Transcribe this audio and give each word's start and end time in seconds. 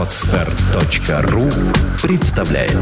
Отстар.ру 0.00 1.50
представляет 2.02 2.72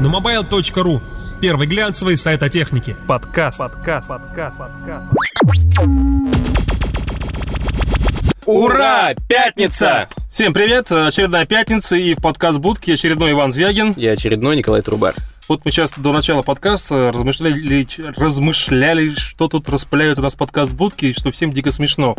На 0.00 0.06
mobile.ru 0.06 1.02
Первый 1.42 1.66
глянцевый 1.66 2.16
сайт 2.16 2.42
о 2.42 2.48
технике. 2.48 2.96
Подкаст. 3.06 3.58
Подкаст. 3.58 4.08
Подкаст. 4.08 4.56
Подкаст. 4.56 5.04
Ура! 8.46 9.12
Пятница! 9.28 10.08
Всем 10.32 10.54
привет! 10.54 10.90
Очередная 10.90 11.44
пятница 11.44 11.96
и 11.96 12.14
в 12.14 12.22
подкаст 12.22 12.58
будки 12.58 12.92
очередной 12.92 13.32
Иван 13.32 13.52
Звягин. 13.52 13.92
Я 13.98 14.12
очередной 14.12 14.56
Николай 14.56 14.80
Трубар. 14.80 15.14
Вот 15.50 15.64
мы 15.64 15.72
сейчас 15.72 15.92
до 15.96 16.12
начала 16.12 16.42
подкаста 16.42 17.10
размышляли, 17.12 17.84
размышляли, 18.16 19.10
что 19.16 19.48
тут 19.48 19.68
распыляют 19.68 20.20
у 20.20 20.22
нас 20.22 20.36
подкаст 20.36 20.74
будки, 20.74 21.06
и 21.06 21.12
что 21.12 21.32
всем 21.32 21.52
дико 21.52 21.72
смешно. 21.72 22.14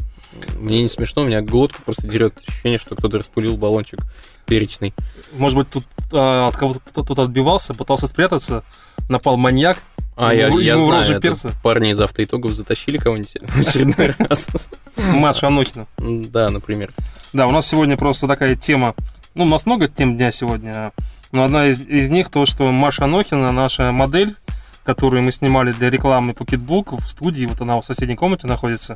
Мне 0.60 0.82
не 0.82 0.90
смешно, 0.90 1.22
у 1.22 1.26
меня 1.26 1.42
глотку 1.42 1.82
просто 1.82 2.10
дерет 2.10 2.38
ощущение, 2.46 2.78
что 2.78 2.94
кто-то 2.98 3.20
распылил 3.20 3.56
баллончик 3.56 4.02
перечный. 4.46 4.94
Может 5.32 5.58
быть, 5.58 5.70
тут 5.70 5.86
а, 6.12 6.50
от 6.50 6.58
кого-то 6.58 6.82
кто-то 6.84 7.22
отбивался, 7.22 7.74
пытался 7.74 8.08
спрятаться, 8.08 8.66
напал 9.08 9.38
маньяк. 9.38 9.78
А, 10.18 10.34
я, 10.34 10.48
ему- 10.48 10.60
я 10.60 10.74
ему 10.74 10.90
знаю, 10.90 11.10
это 11.12 11.22
перца. 11.22 11.52
парни 11.64 11.92
из 11.92 12.02
автоитогов 12.02 12.52
затащили 12.52 12.98
кого-нибудь 12.98 13.38
в 13.44 13.60
очередной 13.62 14.14
раз. 14.28 14.50
Маша 14.98 15.48
Анохина. 15.48 15.88
Да, 15.98 16.50
например. 16.50 16.92
Да, 17.32 17.48
у 17.48 17.52
нас 17.52 17.66
сегодня 17.66 17.96
просто 17.96 18.28
такая 18.28 18.58
тема. 18.58 18.94
Ну, 19.36 19.46
у 19.46 19.48
нас 19.48 19.66
много 19.66 19.88
тем 19.88 20.18
дня 20.18 20.32
сегодня. 20.32 20.92
Но 21.32 21.44
одна 21.44 21.68
из, 21.68 21.82
из 21.82 22.10
них 22.10 22.30
то, 22.30 22.46
что 22.46 22.72
Маша 22.72 23.06
Анохина, 23.06 23.52
наша 23.52 23.92
модель, 23.92 24.36
которую 24.84 25.24
мы 25.24 25.32
снимали 25.32 25.72
для 25.72 25.90
рекламы 25.90 26.34
Pocketbook 26.34 27.02
в 27.02 27.10
студии, 27.10 27.46
вот 27.46 27.62
она 27.62 27.80
в 27.80 27.86
соседней 27.86 28.16
комнате 28.16 28.48
находится. 28.48 28.96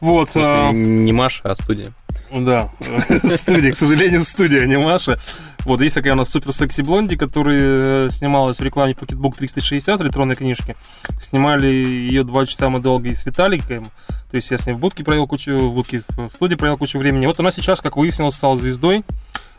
Вот, 0.00 0.30
В 0.30 0.32
смысле, 0.32 0.52
а, 0.52 0.72
не 0.72 1.12
Маша, 1.12 1.42
а 1.44 1.54
студия. 1.54 1.92
да, 2.32 2.70
студия, 3.36 3.72
к 3.72 3.76
сожалению, 3.76 4.22
студия, 4.22 4.66
не 4.66 4.76
Маша. 4.76 5.18
Вот, 5.64 5.80
есть 5.80 5.94
такая 5.94 6.14
у 6.14 6.16
нас 6.16 6.28
супер 6.28 6.52
секси 6.52 6.82
блонди, 6.82 7.16
которая 7.16 8.06
э, 8.06 8.10
снималась 8.10 8.58
в 8.58 8.62
рекламе 8.62 8.94
Pocketbook 8.94 9.36
360 9.36 10.00
электронной 10.00 10.34
книжки. 10.34 10.74
Снимали 11.20 11.68
ее 11.68 12.24
два 12.24 12.46
часа 12.46 12.68
мы 12.68 12.80
долго 12.80 13.10
и 13.10 13.14
с 13.14 13.24
Виталиком. 13.24 13.84
То 14.30 14.36
есть 14.36 14.50
я 14.50 14.58
с 14.58 14.66
ней 14.66 14.72
в 14.72 14.78
будке 14.80 15.04
провел 15.04 15.28
кучу, 15.28 15.56
в 15.56 15.74
будке 15.74 16.02
в 16.16 16.30
студии 16.30 16.56
провел 16.56 16.78
кучу 16.78 16.98
времени. 16.98 17.26
Вот 17.26 17.38
она 17.38 17.52
сейчас, 17.52 17.80
как 17.80 17.96
выяснилось, 17.96 18.34
стала 18.34 18.56
звездой. 18.56 19.04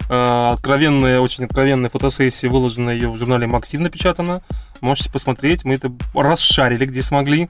Э, 0.09 0.51
Откровенная, 0.53 1.19
очень 1.19 1.45
откровенная 1.45 1.89
фотосессия 1.89 2.49
выложена 2.49 2.89
ее 2.89 3.09
в 3.09 3.17
журнале 3.17 3.47
Максим 3.47 3.83
напечатана. 3.83 4.41
Можете 4.81 5.09
посмотреть, 5.11 5.63
мы 5.65 5.75
это 5.75 5.91
расшарили, 6.13 6.85
где 6.85 7.01
смогли. 7.01 7.47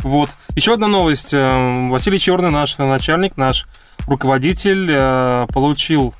Вот. 0.00 0.30
Еще 0.56 0.74
одна 0.74 0.88
новость. 0.88 1.32
Э, 1.32 1.88
Василий 1.88 2.18
Черный, 2.18 2.50
наш 2.50 2.76
начальник, 2.78 3.36
наш 3.36 3.66
руководитель, 4.06 4.88
э, 4.90 5.46
получил 5.52 6.14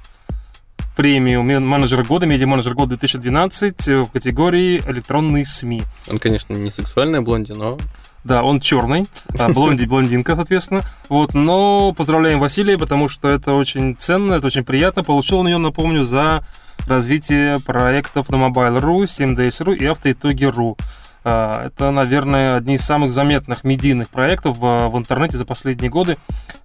премию 0.97 1.43
мен- 1.43 1.67
менеджера 1.67 2.05
года, 2.05 2.27
медиа-менеджер 2.27 2.75
года 2.75 2.91
2012 2.99 4.05
в 4.05 4.07
категории 4.11 4.83
электронные 4.87 5.45
СМИ. 5.47 5.83
Он, 6.11 6.19
конечно, 6.19 6.53
не 6.55 6.71
сексуальная 6.71 7.23
блонди, 7.23 7.53
но 7.53 7.79
Да, 8.25 8.45
он 8.45 8.61
черный, 8.61 9.07
а, 9.39 9.49
блонди, 9.49 9.85
блондинка, 9.85 10.37
соответственно. 10.37 10.83
Вот, 11.09 11.35
но 11.35 11.93
поздравляем 11.93 12.39
Василия, 12.39 12.79
потому 12.79 13.09
что 13.09 13.29
это 13.29 13.55
очень 13.55 13.97
ценно, 13.99 14.35
это 14.35 14.47
очень 14.47 14.65
приятно. 14.65 15.03
Получил 15.03 15.39
он 15.41 15.49
ее, 15.49 15.59
напомню, 15.59 16.05
за 16.05 16.47
развитие 16.87 17.59
проектов 17.61 18.29
на 18.31 18.37
Mobile.ru, 18.37 19.05
7days.ru 19.05 19.75
и 19.75 19.87
автоитоги.ру. 19.87 20.77
А, 21.25 21.67
Это, 21.67 21.91
наверное, 21.91 22.57
одни 22.57 22.75
из 22.75 22.83
самых 22.85 23.13
заметных 23.13 23.65
медийных 23.65 24.09
проектов 24.09 24.59
в, 24.59 24.93
интернете 24.97 25.37
за 25.37 25.47
последние 25.47 25.91
годы, 25.91 26.17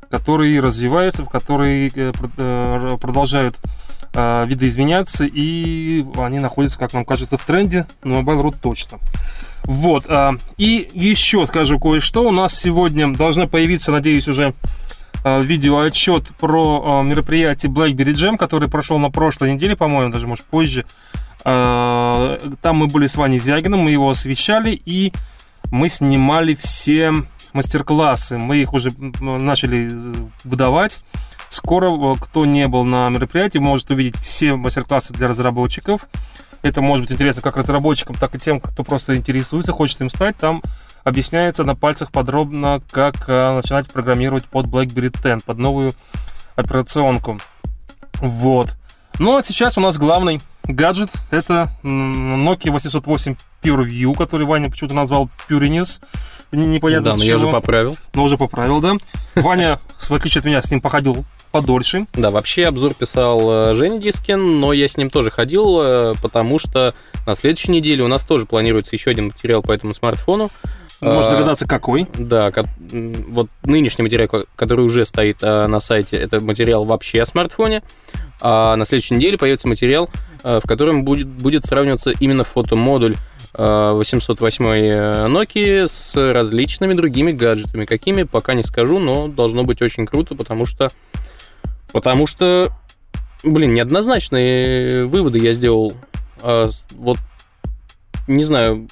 которые 0.09 0.59
развиваются, 0.59 1.23
в 1.23 1.29
которые 1.29 1.91
э, 1.93 2.11
э, 2.37 2.97
продолжают 2.99 3.55
э, 4.13 4.45
видоизменяться, 4.47 5.25
и 5.25 6.05
они 6.17 6.39
находятся, 6.39 6.79
как 6.79 6.93
нам 6.93 7.05
кажется, 7.05 7.37
в 7.37 7.45
тренде, 7.45 7.85
на 8.03 8.19
Mobile.ru 8.19 8.55
точно. 8.59 8.99
Вот, 9.67 10.05
а, 10.07 10.37
и 10.57 10.89
еще 10.93 11.45
скажу 11.45 11.79
кое-что. 11.79 12.27
У 12.27 12.31
нас 12.31 12.57
сегодня 12.57 13.13
должна 13.13 13.47
появиться, 13.47 13.91
надеюсь, 13.91 14.27
уже 14.27 14.53
а, 15.23 15.39
видеоотчет 15.39 16.29
про 16.39 16.83
а, 16.83 17.03
мероприятие 17.03 17.71
BlackBerry 17.71 18.13
Jam, 18.13 18.37
который 18.37 18.69
прошел 18.69 18.97
на 18.97 19.11
прошлой 19.11 19.53
неделе, 19.53 19.75
по-моему, 19.75 20.11
даже, 20.11 20.25
может, 20.25 20.45
позже. 20.45 20.85
Там 21.43 22.75
мы 22.75 22.87
были 22.87 23.07
с 23.07 23.15
Ваней 23.15 23.39
Звягиным, 23.39 23.81
мы 23.81 23.91
его 23.91 24.09
освещали, 24.09 24.81
и 24.85 25.13
мы 25.71 25.87
снимали 25.87 26.55
все 26.55 27.13
мастер-классы. 27.53 28.37
Мы 28.37 28.57
их 28.57 28.73
уже 28.73 28.91
начали 29.19 29.89
э, 29.91 30.13
выдавать. 30.43 31.01
Скоро, 31.49 31.91
э, 31.91 32.15
кто 32.19 32.45
не 32.45 32.67
был 32.67 32.83
на 32.83 33.09
мероприятии, 33.09 33.59
может 33.59 33.89
увидеть 33.89 34.17
все 34.17 34.55
мастер-классы 34.55 35.13
для 35.13 35.27
разработчиков. 35.27 36.07
Это 36.61 36.81
может 36.81 37.05
быть 37.05 37.11
интересно 37.13 37.41
как 37.41 37.57
разработчикам, 37.57 38.15
так 38.15 38.35
и 38.35 38.39
тем, 38.39 38.59
кто 38.59 38.83
просто 38.83 39.15
интересуется, 39.15 39.71
хочет 39.73 40.01
им 40.01 40.09
стать. 40.09 40.35
Там 40.37 40.61
объясняется 41.03 41.63
на 41.63 41.75
пальцах 41.75 42.11
подробно, 42.11 42.81
как 42.91 43.15
э, 43.27 43.51
начинать 43.55 43.87
программировать 43.89 44.45
под 44.45 44.65
BlackBerry 44.67 45.09
10, 45.23 45.43
под 45.45 45.57
новую 45.57 45.93
операционку. 46.55 47.39
Вот. 48.19 48.75
Ну 49.19 49.35
а 49.37 49.43
сейчас 49.43 49.77
у 49.77 49.81
нас 49.81 49.97
главный 49.97 50.41
гаджет. 50.65 51.09
Это 51.31 51.71
Nokia 51.83 52.71
808 52.71 53.35
PureView, 53.63 54.15
который 54.15 54.45
Ваня 54.45 54.69
почему-то 54.69 54.95
назвал 54.95 55.29
Puriness. 55.49 55.99
Не- 56.51 56.65
Непонятно 56.67 57.11
да, 57.11 57.17
но 57.17 57.23
я 57.23 57.35
уже 57.35 57.49
поправил. 57.49 57.97
Но 58.13 58.23
уже 58.23 58.37
поправил, 58.37 58.81
да. 58.81 58.93
Ваня, 59.35 59.79
в 59.97 60.11
отличие 60.11 60.39
от 60.39 60.45
меня, 60.45 60.61
с 60.61 60.69
ним 60.69 60.81
походил 60.81 61.25
подольше. 61.61 62.05
Да, 62.13 62.31
вообще 62.31 62.65
обзор 62.67 62.93
писал 62.93 63.71
э, 63.71 63.73
Женя 63.75 63.99
Дискин, 63.99 64.59
но 64.59 64.73
я 64.73 64.87
с 64.87 64.97
ним 64.97 65.09
тоже 65.09 65.29
ходил, 65.31 65.79
э, 65.81 66.13
потому 66.21 66.59
что 66.59 66.93
на 67.25 67.35
следующей 67.35 67.71
неделе 67.71 68.03
у 68.03 68.07
нас 68.07 68.23
тоже 68.25 68.45
планируется 68.45 68.95
еще 68.95 69.11
один 69.11 69.25
материал 69.25 69.61
по 69.61 69.71
этому 69.71 69.93
смартфону. 69.93 70.49
Можно 70.99 71.29
А, 71.29 71.33
догадаться, 71.35 71.67
какой. 71.67 72.07
Да, 72.15 72.51
вот 73.27 73.49
нынешний 73.63 74.01
материал, 74.03 74.27
ко- 74.27 74.45
который 74.55 74.83
уже 74.83 75.05
стоит 75.05 75.37
э, 75.43 75.67
на 75.67 75.79
сайте, 75.79 76.17
это 76.17 76.41
материал 76.41 76.85
вообще 76.85 77.21
о 77.21 77.25
смартфоне. 77.27 77.83
А 78.41 78.75
на 78.75 78.83
следующей 78.85 79.13
неделе 79.15 79.37
появится 79.37 79.67
материал, 79.67 80.09
э, 80.43 80.59
в 80.63 80.67
котором 80.67 81.03
будет, 81.05 81.27
будет 81.27 81.65
сравниваться 81.67 82.11
именно 82.19 82.43
фотомодуль 82.43 83.15
э, 83.53 83.89
808 83.93 84.65
Nokia 84.65 85.87
с 85.87 86.15
различными 86.33 86.93
другими 86.93 87.31
гаджетами. 87.31 87.85
Какими, 87.85 88.23
пока 88.23 88.55
не 88.55 88.63
скажу, 88.63 88.97
но 88.97 89.27
должно 89.27 89.63
быть 89.63 89.81
очень 89.83 90.05
круто, 90.07 90.33
потому 90.33 90.65
что... 90.65 90.89
Потому 91.97 92.27
что, 92.27 92.71
блин, 93.43 93.73
неоднозначные 93.73 95.07
выводы 95.07 95.39
я 95.39 95.53
сделал. 95.53 95.93
А, 96.43 96.69
вот, 96.91 97.17
не 98.27 98.43
знаю, 98.43 98.87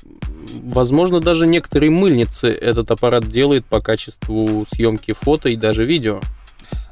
возможно, 0.63 1.19
даже 1.19 1.45
некоторые 1.45 1.91
мыльницы 1.91 2.47
этот 2.47 2.89
аппарат 2.89 3.29
делает 3.29 3.63
по 3.63 3.79
качеству 3.79 4.65
съемки 4.73 5.13
фото 5.13 5.49
и 5.49 5.55
даже 5.55 5.85
видео. 5.85 6.19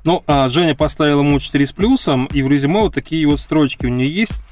Ну, 0.03 0.23
а 0.27 0.47
Женя 0.49 0.75
поставил 0.75 1.21
ему 1.21 1.39
4 1.39 1.65
с 1.65 1.73
плюсом, 1.73 2.27
и 2.27 2.43
в 2.43 2.47
резюме 2.47 2.81
вот 2.81 2.93
такие 2.93 3.25
вот 3.25 3.39
строчки 3.39 3.87
у 3.87 3.89
нее 3.89 4.07
есть, 4.07 4.43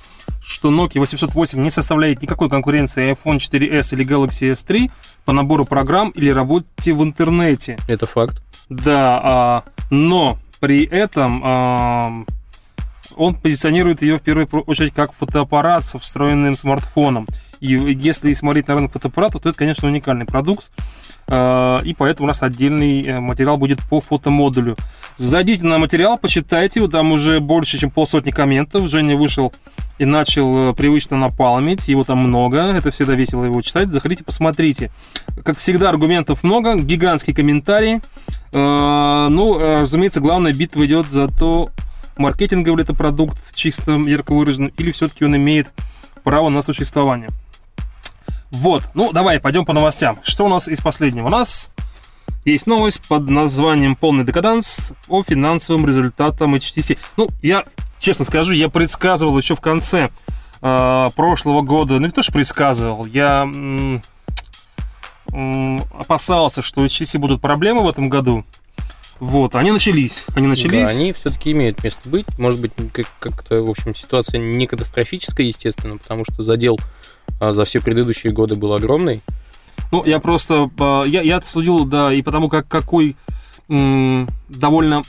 что 0.42 0.72
Nokia 0.72 0.98
808 0.98 1.62
не 1.62 1.70
составляет 1.70 2.24
никакой 2.24 2.50
конкуренции 2.50 3.12
iPhone 3.12 3.38
4s 3.38 3.94
или 3.94 4.04
Galaxy 4.04 4.52
S3 4.52 4.90
по 5.26 5.32
набору 5.32 5.66
программ 5.66 6.10
или 6.10 6.30
работе 6.30 6.94
в 6.94 7.04
интернете. 7.04 7.78
Это 7.88 8.08
факт. 8.08 8.42
Да, 8.68 9.22
а, 9.24 9.64
но 9.92 10.40
при 10.62 10.86
этом 10.86 12.26
он 13.18 13.36
позиционирует 13.36 14.02
ее 14.02 14.18
в 14.18 14.22
первую 14.22 14.48
очередь 14.48 14.94
как 14.94 15.12
фотоаппарат 15.14 15.84
со 15.84 16.00
встроенным 16.00 16.54
смартфоном. 16.54 17.28
И 17.62 17.68
если 17.68 18.34
смотреть 18.34 18.68
на 18.68 18.76
рынок 18.76 18.92
фотоаппаратов, 18.92 19.42
то 19.42 19.50
это, 19.50 19.58
конечно, 19.58 19.88
уникальный 19.88 20.26
продукт. 20.26 20.70
А, 21.28 21.82
И 21.86 21.94
поэтому 21.94 22.26
у 22.26 22.28
нас 22.28 22.42
отдельный 22.42 23.04
э, 23.04 23.20
материал 23.20 23.58
будет 23.58 23.80
по 23.88 24.02
фотомодулю. 24.02 24.76
Зайдите 25.18 25.64
на 25.66 25.78
материал, 25.78 26.18
почитайте, 26.18 26.80
его, 26.80 26.90
там 26.90 27.12
уже 27.12 27.40
больше, 27.40 27.78
чем 27.78 27.92
полсотни 27.92 28.32
комментов. 28.32 28.90
Женя 28.90 29.16
вышел 29.16 29.54
и 30.00 30.06
начал 30.06 30.72
э, 30.72 30.74
привычно 30.74 31.18
напалмить, 31.18 31.88
его 31.88 32.04
там 32.04 32.18
много, 32.18 32.60
это 32.60 32.90
всегда 32.90 33.14
весело 33.14 33.46
его 33.46 33.62
читать. 33.62 33.94
Заходите, 33.94 34.24
посмотрите. 34.24 34.92
Как 35.46 35.60
всегда, 35.60 35.90
аргументов 35.90 36.44
много, 36.44 36.76
гигантский 36.76 37.34
комментарий. 37.34 38.02
Э, 38.54 39.28
Ну, 39.30 39.60
э, 39.60 39.82
разумеется, 39.82 40.20
главная 40.20 40.54
битва 40.54 40.86
идет 40.86 41.12
за 41.12 41.28
то, 41.28 41.70
маркетинговый 42.18 42.78
ли 42.78 42.84
это 42.84 42.96
продукт 42.96 43.54
чисто 43.54 43.92
ярко 44.08 44.34
выраженный, 44.34 44.74
или 44.78 44.92
все-таки 44.92 45.24
он 45.26 45.36
имеет 45.36 45.72
право 46.24 46.50
на 46.50 46.62
существование. 46.62 47.30
Вот, 48.52 48.84
ну 48.94 49.12
давай, 49.14 49.40
пойдем 49.40 49.66
по 49.66 49.74
новостям. 49.74 50.20
Что 50.24 50.46
у 50.46 50.50
нас 50.50 50.68
из 50.68 50.82
последнего? 50.82 51.28
У 51.28 51.30
нас 51.30 51.72
есть 52.44 52.68
новость 52.68 53.08
под 53.08 53.30
названием 53.30 53.96
«Полный 53.96 54.26
декаданс» 54.26 54.94
о 55.08 55.24
финансовым 55.24 55.86
результатам 55.86 56.56
HTC. 56.56 56.98
Ну, 57.18 57.30
я, 57.42 57.66
честно 58.00 58.26
скажу, 58.26 58.52
я 58.52 58.68
предсказывал 58.68 59.38
еще 59.38 59.56
в 59.56 59.62
конце 59.62 60.10
э, 60.62 61.10
прошлого 61.16 61.62
года, 61.62 61.94
ну 62.00 62.08
не 62.08 62.12
то, 62.12 62.22
что 62.22 62.34
предсказывал, 62.34 63.06
я 63.06 63.44
м, 63.44 64.02
м, 65.32 65.84
опасался, 65.98 66.62
что 66.62 66.82
у 66.82 66.86
HTC 66.86 67.18
будут 67.20 67.42
проблемы 67.42 67.84
в 67.84 67.90
этом 67.90 68.10
году. 68.10 68.44
Вот, 69.20 69.56
они 69.56 69.72
начались. 69.72 70.26
Они 70.36 70.48
начались. 70.48 70.82
Да, 70.88 70.90
они 70.90 71.14
все-таки 71.14 71.52
имеют 71.52 71.84
место 71.84 72.10
быть. 72.10 72.26
Может 72.40 72.60
быть, 72.60 72.72
как- 72.92 73.06
как-то, 73.20 73.62
в 73.62 73.70
общем, 73.70 73.94
ситуация 73.94 74.40
не 74.40 74.66
катастрофическая, 74.66 75.46
естественно, 75.46 75.98
потому 75.98 76.26
что 76.26 76.42
задел 76.42 76.80
за 77.50 77.66
все 77.66 77.80
предыдущие 77.82 78.32
годы 78.32 78.56
был 78.56 78.74
огромный. 78.74 79.22
Ну, 79.92 80.04
я 80.06 80.20
просто... 80.20 80.70
а, 80.80 81.04
Я, 81.04 81.22
я 81.22 81.38
отсудил, 81.38 81.86
да, 81.86 82.14
и 82.14 82.22
потому 82.22 82.48
как 82.50 82.68
какой 82.68 83.16
м, 83.68 84.30
довольно 84.48 85.02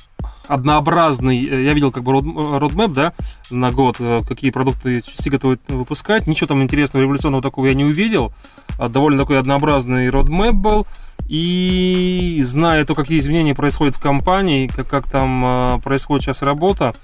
однообразный, 0.48 1.44
э, 1.44 1.62
я 1.64 1.72
видел 1.72 1.92
как 1.92 2.02
бы 2.02 2.12
род- 2.12 2.24
родмэп, 2.58 2.90
да, 2.92 3.12
на 3.50 3.70
год, 3.70 3.96
э, 4.00 4.22
какие 4.26 4.50
продукты 4.50 4.98
HTC 4.98 5.30
готовы 5.30 5.58
выпускать. 5.68 6.26
Ничего 6.26 6.48
там 6.48 6.62
интересного, 6.62 7.02
революционного 7.04 7.42
такого 7.42 7.66
я 7.66 7.74
не 7.74 7.84
увидел. 7.84 8.32
А, 8.78 8.88
Довольно 8.88 9.18
такой 9.20 9.38
однообразный 9.38 10.10
родмэп 10.10 10.54
был. 10.54 10.86
И 11.28 12.42
зная 12.44 12.84
то, 12.84 12.94
какие 12.94 13.18
изменения 13.18 13.54
происходят 13.54 13.94
в 13.96 14.00
компании, 14.00 14.66
как, 14.66 14.88
как 14.88 15.10
там 15.10 15.42
а, 15.46 15.78
происходит 15.78 16.24
сейчас 16.24 16.42
работа, 16.42 16.94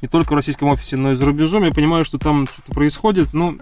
не 0.00 0.08
только 0.08 0.32
в 0.32 0.36
российском 0.36 0.68
офисе, 0.68 0.96
но 0.96 1.10
и 1.12 1.14
за 1.14 1.24
рубежом, 1.24 1.64
я 1.64 1.70
понимаю, 1.72 2.04
что 2.04 2.18
там 2.18 2.46
что-то 2.46 2.72
происходит. 2.72 3.32
Ну, 3.32 3.58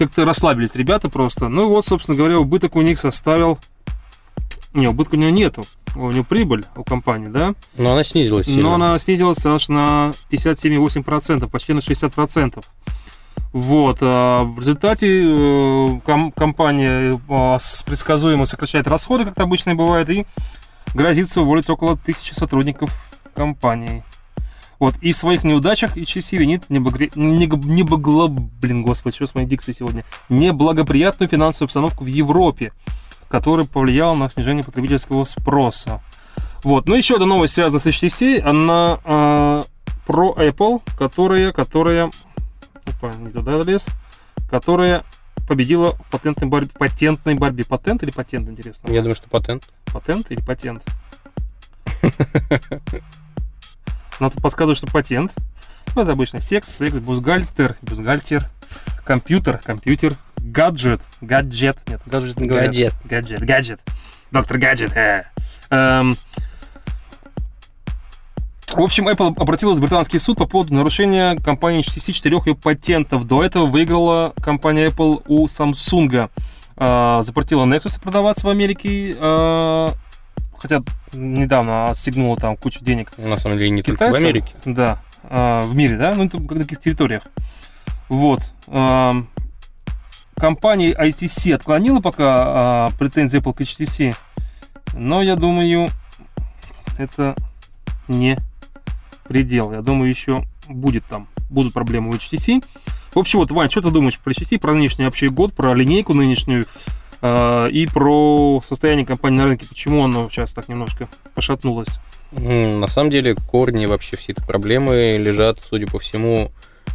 как-то 0.00 0.24
расслабились 0.24 0.74
ребята 0.74 1.10
просто. 1.10 1.48
Ну 1.48 1.64
и 1.64 1.66
вот, 1.66 1.84
собственно 1.84 2.16
говоря, 2.16 2.38
убыток 2.38 2.74
у 2.74 2.80
них 2.80 2.98
составил... 2.98 3.58
Не, 4.72 4.88
убытка 4.88 5.16
у 5.16 5.18
него 5.18 5.30
нету. 5.30 5.62
У 5.94 6.10
него 6.10 6.24
прибыль 6.24 6.64
у 6.74 6.84
компании, 6.84 7.28
да? 7.28 7.54
Но 7.76 7.92
она 7.92 8.02
снизилась 8.02 8.46
сильно. 8.46 8.62
Но 8.62 8.74
она 8.74 8.98
снизилась 8.98 9.44
аж 9.44 9.68
на 9.68 10.12
57,8%, 10.30 11.48
почти 11.50 11.74
на 11.74 11.80
60%. 11.80 12.64
Вот. 13.52 13.98
а 14.00 14.44
В 14.44 14.58
результате 14.60 15.22
э, 15.22 16.00
ком- 16.06 16.32
компания 16.32 17.18
э, 17.28 17.58
предсказуемо 17.84 18.46
сокращает 18.46 18.86
расходы, 18.86 19.26
как 19.26 19.38
обычно 19.40 19.74
бывает, 19.74 20.08
и 20.08 20.24
грозится 20.94 21.42
уволить 21.42 21.68
около 21.68 21.98
тысячи 21.98 22.32
сотрудников 22.32 22.90
компании. 23.34 24.02
Вот. 24.80 24.96
И 25.02 25.12
в 25.12 25.16
своих 25.16 25.44
неудачах 25.44 25.96
HTC 25.96 26.38
винит 26.38 26.70
неблагопри... 26.70 27.10
неблаго- 27.14 28.28
Блин, 28.28 28.82
господи, 28.82 29.14
что 29.14 29.26
с 29.26 29.34
моей 29.34 29.46
дикцией 29.46 29.76
сегодня? 29.76 30.04
Неблагоприятную 30.30 31.28
финансовую 31.28 31.66
обстановку 31.66 32.04
в 32.04 32.06
Европе, 32.06 32.72
которая 33.28 33.66
повлияла 33.66 34.14
на 34.16 34.30
снижение 34.30 34.64
потребительского 34.64 35.24
спроса. 35.24 36.02
Вот. 36.64 36.88
Ну, 36.88 36.94
еще 36.94 37.14
одна 37.16 37.26
новость 37.26 37.54
связана 37.54 37.78
с 37.78 37.86
HTC. 37.86 38.40
Она 38.40 38.98
э, 39.04 39.62
про 40.06 40.34
Apple, 40.38 40.82
которая, 40.98 41.52
которая... 41.52 42.10
Опа, 42.86 43.12
не 43.18 43.30
туда 43.30 43.62
лез. 43.62 43.86
Которая 44.50 45.04
победила 45.46 45.92
в 45.92 46.10
патентной 46.10 46.48
борьбе. 46.48 46.70
Патентной 46.78 47.34
борьбе. 47.34 47.64
Патент 47.66 48.02
или 48.02 48.10
патент, 48.10 48.48
интересно? 48.48 48.90
Я 48.90 49.00
думаю, 49.02 49.14
что 49.14 49.28
патент. 49.28 49.68
Патент 49.92 50.30
или 50.30 50.40
патент? 50.40 50.82
Нам 54.20 54.30
тут 54.30 54.42
подсказывают, 54.42 54.78
что 54.78 54.86
патент. 54.86 55.32
Ну, 55.96 56.02
это 56.02 56.12
обычно 56.12 56.40
секс, 56.40 56.68
секс, 56.68 56.96
бюстгальтер, 56.96 57.76
бюстгальтер, 57.82 58.48
компьютер, 59.04 59.58
компьютер, 59.58 60.14
гаджет, 60.36 61.00
гаджет, 61.20 61.78
нет, 61.88 62.00
гаджет 62.06 62.38
не 62.38 62.46
говорят. 62.46 62.68
Гаджет. 62.68 62.94
Гаджет, 63.04 63.40
гаджет. 63.40 63.80
Доктор 64.30 64.58
Гаджет. 64.58 64.96
э. 64.96 65.24
Эм, 65.70 66.14
в 68.72 68.80
общем, 68.80 69.08
Apple 69.08 69.34
обратилась 69.36 69.78
в 69.78 69.80
британский 69.80 70.20
суд 70.20 70.38
по 70.38 70.46
поводу 70.46 70.74
нарушения 70.74 71.34
компании 71.36 71.80
HTC 71.80 72.12
четырех 72.12 72.46
ее 72.46 72.54
патентов. 72.54 73.26
До 73.26 73.42
этого 73.42 73.66
выиграла 73.66 74.32
компания 74.40 74.88
Apple 74.88 75.22
у 75.26 75.46
Samsung. 75.46 76.30
Э, 76.76 77.20
запретила 77.22 77.64
Nexus 77.64 78.00
продаваться 78.00 78.46
в 78.46 78.50
Америке, 78.50 79.16
э, 79.18 79.92
хотя 80.60 80.82
недавно 81.12 81.90
отстегнула 81.90 82.36
там 82.36 82.56
кучу 82.56 82.84
денег 82.84 83.10
На 83.18 83.38
самом 83.38 83.58
деле 83.58 83.70
не 83.70 83.82
только 83.82 84.04
в 84.04 84.06
китайцам. 84.06 84.24
Америке. 84.24 84.52
Да, 84.64 85.02
а, 85.24 85.62
в 85.62 85.74
мире, 85.74 85.96
да, 85.96 86.14
ну 86.14 86.26
это 86.26 86.38
как 86.38 86.50
на 86.52 86.60
каких 86.60 86.80
территориях. 86.80 87.22
Вот. 88.08 88.52
ам, 88.68 89.28
Компания 90.36 90.92
ITC 90.92 91.54
отклонила 91.54 92.00
пока 92.00 92.24
а, 92.26 92.90
претензии 92.98 93.40
Apple 93.40 93.54
к 93.54 93.60
HTC, 93.60 94.16
но 94.94 95.22
я 95.22 95.36
думаю, 95.36 95.90
это 96.98 97.34
не 98.08 98.38
предел. 99.24 99.72
Я 99.72 99.82
думаю, 99.82 100.08
еще 100.08 100.46
будет 100.68 101.04
там, 101.06 101.28
будут 101.50 101.72
проблемы 101.72 102.10
у 102.10 102.14
HTC. 102.14 102.64
В 103.14 103.18
общем, 103.18 103.40
вот, 103.40 103.50
Вань, 103.50 103.70
что 103.70 103.82
ты 103.82 103.90
думаешь 103.90 104.18
про 104.18 104.32
HTC, 104.32 104.58
про 104.58 104.72
нынешний 104.72 105.04
вообще 105.04 105.30
год, 105.30 105.52
про 105.52 105.74
линейку 105.74 106.14
нынешнюю 106.14 106.66
и 107.22 107.88
про 107.92 108.62
состояние 108.66 109.04
компании 109.06 109.38
на 109.38 109.44
рынке, 109.44 109.66
почему 109.68 110.04
она 110.04 110.28
сейчас 110.30 110.52
так 110.54 110.68
немножко 110.68 111.08
пошатнулась? 111.34 111.98
М, 112.32 112.80
На 112.80 112.86
самом 112.86 113.10
деле 113.10 113.34
корни 113.34 113.86
вообще 113.86 114.16
всей 114.16 114.32
этой 114.32 114.44
проблемы 114.46 115.16
лежат, 115.18 115.58
судя 115.60 115.86
по 115.86 115.98
всему, 115.98 116.50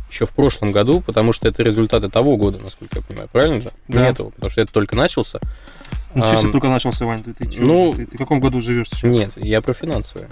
еще 0.09 0.25
в 0.25 0.33
прошлом 0.33 0.71
году, 0.71 1.01
потому 1.01 1.33
что 1.33 1.47
это 1.47 1.61
результаты 1.61 2.09
того 2.09 2.37
года, 2.37 2.57
насколько 2.57 2.97
я 2.99 3.03
понимаю, 3.03 3.29
правильно 3.31 3.61
же? 3.61 3.69
Да. 3.87 4.01
Не 4.03 4.09
этого, 4.09 4.29
потому 4.29 4.49
что 4.49 4.61
это 4.61 4.71
только 4.71 4.95
начался. 4.95 5.39
Ничего 6.13 6.37
себе, 6.37 6.45
Ам, 6.47 6.51
только 6.53 6.69
начался, 6.69 7.05
Вань, 7.05 7.21
ты, 7.21 7.33
ты, 7.33 7.49
ну, 7.59 7.93
ты, 7.93 8.05
ты 8.05 8.15
в 8.15 8.19
каком 8.19 8.39
году 8.39 8.61
живешь 8.61 8.87
сейчас? 8.89 9.03
Нет, 9.03 9.31
я 9.35 9.61
про 9.61 9.73
финансовые. 9.73 10.29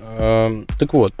Ам, 0.00 0.66
Так 0.78 0.92
вот. 0.92 1.14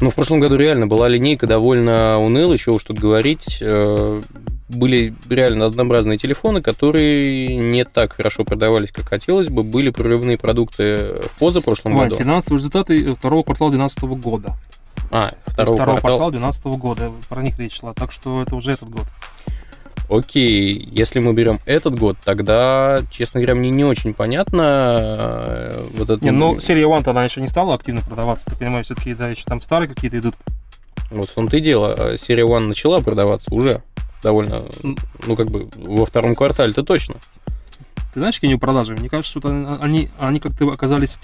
Ну, 0.00 0.08
в 0.08 0.14
прошлом 0.14 0.40
году 0.40 0.56
реально 0.56 0.86
была 0.86 1.08
линейка 1.08 1.46
довольно 1.46 2.18
унылая, 2.18 2.56
еще 2.56 2.70
уж 2.70 2.82
тут 2.84 2.98
говорить. 2.98 3.58
Э, 3.60 4.22
Были 4.68 5.12
реально 5.28 5.66
однообразные 5.66 6.16
телефоны, 6.16 6.62
которые 6.62 7.56
не 7.56 7.84
так 7.84 8.12
хорошо 8.14 8.44
продавались, 8.44 8.92
как 8.92 9.08
хотелось 9.08 9.48
бы. 9.48 9.62
Были 9.64 9.90
прорывные 9.90 10.38
продукты 10.38 11.20
в 11.26 11.32
позапрошлом 11.38 11.96
Вань, 11.96 12.08
году. 12.08 12.22
финансовые 12.22 12.58
результаты 12.58 13.14
второго 13.14 13.42
квартала 13.42 13.72
2012 13.72 14.22
года. 14.22 14.54
А, 15.10 15.30
второго, 15.46 15.74
второго 15.76 16.00
квартала 16.00 16.30
2012 16.30 16.64
года. 16.78 17.10
Про 17.28 17.42
них 17.42 17.58
речь 17.58 17.80
шла. 17.80 17.94
Так 17.94 18.12
что 18.12 18.42
это 18.42 18.54
уже 18.54 18.70
этот 18.70 18.88
год. 18.90 19.06
Окей, 20.10 20.88
если 20.90 21.20
мы 21.20 21.32
берем 21.32 21.60
этот 21.66 21.96
год, 21.96 22.16
тогда, 22.24 23.00
честно 23.12 23.38
говоря, 23.38 23.54
мне 23.54 23.70
не 23.70 23.84
очень 23.84 24.12
понятно 24.12 24.62
э, 24.64 25.88
вот 25.94 26.10
это... 26.10 26.24
Не, 26.24 26.32
ну, 26.32 26.58
серия 26.58 26.82
One 26.82 27.08
она 27.08 27.24
еще 27.24 27.40
не 27.40 27.46
стала 27.46 27.74
активно 27.76 28.00
продаваться. 28.00 28.46
Ты 28.46 28.56
понимаешь, 28.56 28.86
все-таки, 28.86 29.14
да, 29.14 29.28
еще 29.28 29.44
там 29.44 29.60
старые 29.60 29.88
какие-то 29.88 30.18
идут. 30.18 30.34
Вот 31.12 31.28
в 31.28 31.34
том-то 31.34 31.56
и 31.58 31.60
дело. 31.60 31.94
А 31.96 32.18
Серия 32.18 32.44
One 32.44 32.66
начала 32.66 33.00
продаваться 33.00 33.54
уже 33.54 33.84
довольно, 34.20 34.64
ну, 35.26 35.36
как 35.36 35.48
бы 35.48 35.68
во 35.76 36.04
втором 36.04 36.34
квартале-то 36.34 36.82
точно. 36.82 37.14
Ты 38.12 38.18
знаешь, 38.18 38.34
какие 38.34 38.54
у 38.54 38.58
продажи? 38.58 38.96
Мне 38.96 39.08
кажется, 39.08 39.38
что 39.38 39.48
они, 39.80 40.10
они, 40.18 40.40
как-то 40.40 40.68
оказались 40.70 41.18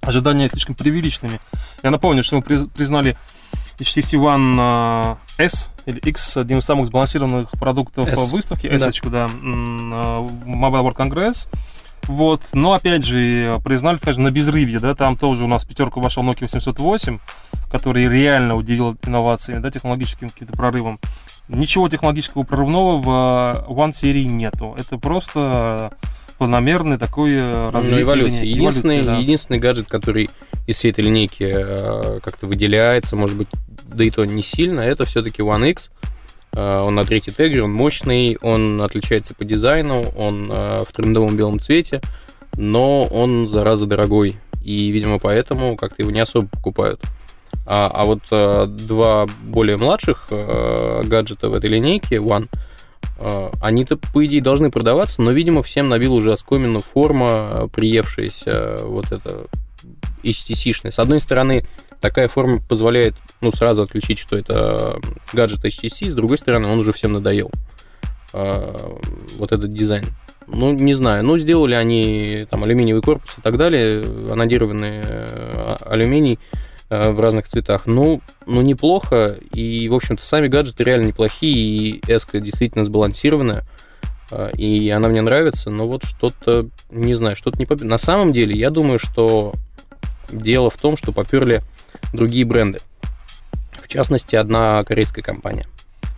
ожидания 0.00 0.48
слишком 0.48 0.74
преувеличенными. 0.74 1.38
Я 1.82 1.90
напомню, 1.90 2.22
что 2.22 2.36
мы 2.36 2.42
приз- 2.42 2.68
признали 2.74 3.18
HTC 3.78 4.18
One 4.18 4.56
а, 4.58 5.18
S 5.38 5.72
или 5.84 5.98
X 5.98 6.36
одним 6.36 6.58
из 6.58 6.64
самых 6.64 6.86
сбалансированных 6.86 7.50
продуктов 7.52 8.08
S. 8.08 8.30
выставки. 8.32 8.68
Да. 8.68 8.74
S, 8.74 9.00
да, 9.04 9.26
м, 9.26 9.90
а, 9.92 10.20
в 10.20 10.46
Mobile 10.46 10.82
World 10.82 10.96
Congress. 10.96 11.48
Вот. 12.04 12.42
Но 12.52 12.72
опять 12.72 13.04
же, 13.04 13.60
признали, 13.64 13.96
скажем, 13.96 14.24
на 14.24 14.30
безрыбье, 14.30 14.78
да, 14.78 14.94
там 14.94 15.16
тоже 15.16 15.44
у 15.44 15.48
нас 15.48 15.64
в 15.64 15.68
пятерку 15.68 16.00
вошел 16.00 16.22
Nokia 16.22 16.42
808, 16.42 17.18
который 17.70 18.08
реально 18.08 18.54
удивил 18.54 18.96
инновациями, 19.04 19.60
да, 19.60 19.70
технологическим 19.70 20.30
каким-то 20.30 20.52
прорывом. 20.52 21.00
Ничего 21.48 21.88
технологического 21.88 22.44
прорывного 22.44 23.00
в 23.00 23.08
а, 23.08 23.66
One 23.68 23.92
серии 23.92 24.24
нету. 24.24 24.74
Это 24.78 24.98
просто 24.98 25.92
планомерный 26.38 26.98
такой 26.98 27.32
э, 27.32 27.64
Ну, 27.66 27.70
развитие 27.70 28.14
линейки. 28.14 28.44
Единственный, 28.44 28.94
Эволюция, 28.94 29.04
да. 29.04 29.18
единственный 29.18 29.58
гаджет, 29.58 29.86
который 29.88 30.30
из 30.66 30.76
всей 30.76 30.90
этой 30.90 31.04
линейки 31.04 31.44
э, 31.44 32.20
как-то 32.22 32.46
выделяется, 32.46 33.16
может 33.16 33.36
быть, 33.36 33.48
да 33.86 34.04
и 34.04 34.10
то 34.10 34.24
не 34.24 34.42
сильно, 34.42 34.80
это 34.80 35.04
все-таки 35.04 35.42
One 35.42 35.70
X. 35.70 35.90
Э, 36.52 36.80
Он 36.80 36.94
на 36.94 37.04
третьей 37.04 37.32
тегре, 37.32 37.62
он 37.62 37.72
мощный, 37.72 38.36
он 38.40 38.80
отличается 38.82 39.34
по 39.34 39.44
дизайну, 39.44 40.02
он 40.16 40.50
э, 40.50 40.78
в 40.78 40.92
трендовом 40.92 41.36
белом 41.36 41.60
цвете, 41.60 42.00
но 42.56 43.04
он, 43.04 43.48
зараза, 43.48 43.86
дорогой. 43.86 44.36
И, 44.62 44.88
видимо, 44.90 45.18
поэтому 45.18 45.76
как-то 45.76 46.02
его 46.02 46.10
не 46.10 46.20
особо 46.20 46.48
покупают. 46.48 47.00
А, 47.66 47.90
а 47.92 48.04
вот 48.04 48.20
э, 48.30 48.66
два 48.66 49.26
более 49.42 49.76
младших 49.76 50.28
э, 50.30 51.02
гаджета 51.04 51.48
в 51.48 51.54
этой 51.54 51.68
линейке, 51.70 52.16
One, 52.16 52.48
они-то, 53.60 53.96
по 53.96 54.24
идее, 54.26 54.42
должны 54.42 54.70
продаваться, 54.70 55.22
но, 55.22 55.32
видимо, 55.32 55.62
всем 55.62 55.88
набил 55.88 56.14
уже 56.14 56.32
оскомину 56.32 56.80
форма, 56.80 57.28
э, 57.28 57.68
приевшаяся 57.72 58.50
э, 58.50 58.84
вот 58.84 59.12
это 59.12 59.46
HTC-шная. 60.22 60.90
С 60.90 60.98
одной 60.98 61.20
стороны, 61.20 61.64
такая 62.00 62.28
форма 62.28 62.58
позволяет, 62.68 63.14
ну, 63.40 63.50
сразу 63.50 63.82
отличить, 63.82 64.18
что 64.18 64.36
это 64.36 65.00
гаджет 65.32 65.64
HTC, 65.64 66.10
с 66.10 66.14
другой 66.14 66.38
стороны, 66.38 66.68
он 66.68 66.78
уже 66.78 66.92
всем 66.92 67.12
надоел. 67.12 67.50
Э, 68.32 68.74
Вот 69.38 69.52
этот 69.52 69.72
дизайн. 69.72 70.04
Ну, 70.46 70.72
не 70.72 70.94
знаю. 70.94 71.24
Ну, 71.24 71.38
сделали 71.38 71.74
они 71.74 72.46
там 72.50 72.64
алюминиевый 72.64 73.02
корпус 73.02 73.34
и 73.38 73.40
так 73.40 73.56
далее, 73.56 74.04
анодированный 74.30 75.00
э, 75.02 75.76
алюминий 75.80 76.38
э, 76.52 76.75
в 76.88 77.20
разных 77.20 77.48
цветах. 77.48 77.86
Ну, 77.86 78.20
ну, 78.46 78.60
неплохо. 78.62 79.36
И, 79.52 79.88
в 79.88 79.94
общем-то, 79.94 80.24
сами 80.24 80.46
гаджеты 80.48 80.84
реально 80.84 81.06
неплохие. 81.06 81.54
И 81.56 82.02
S 82.10 82.26
действительно 82.32 82.84
сбалансированная. 82.84 83.64
э, 84.30 84.50
и 84.56 84.88
она 84.90 85.08
мне 85.08 85.20
нравится, 85.22 85.70
но 85.70 85.86
вот 85.86 86.04
что-то, 86.04 86.66
не 86.90 87.14
знаю, 87.14 87.36
что-то 87.36 87.58
не 87.58 87.66
поперло. 87.66 87.88
На 87.90 87.98
самом 87.98 88.32
деле, 88.32 88.56
я 88.56 88.70
думаю, 88.70 88.98
что 88.98 89.52
дело 90.30 90.70
в 90.70 90.76
том, 90.76 90.96
что 90.96 91.12
поперли 91.12 91.60
другие 92.12 92.44
бренды. 92.44 92.80
В 93.72 93.88
частности, 93.88 94.34
одна 94.36 94.82
корейская 94.84 95.22
компания. 95.22 95.64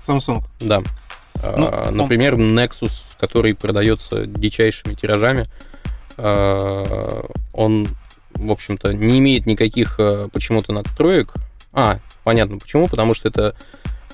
Samsung. 0.06 0.42
Да. 0.60 0.80
Ну, 0.80 1.68
А, 1.70 1.88
он- 1.88 1.96
Например, 1.96 2.34
Nexus, 2.34 3.02
который 3.20 3.54
продается 3.54 4.26
дичайшими 4.26 4.94
тиражами, 4.94 5.44
а, 6.16 7.26
он, 7.52 7.88
в 8.38 8.52
общем-то, 8.52 8.92
не 8.92 9.18
имеет 9.18 9.46
никаких 9.46 9.96
а, 9.98 10.28
почему-то 10.28 10.72
надстроек. 10.72 11.32
А, 11.72 11.98
понятно 12.24 12.58
почему, 12.58 12.86
потому 12.88 13.14
что 13.14 13.28
это 13.28 13.54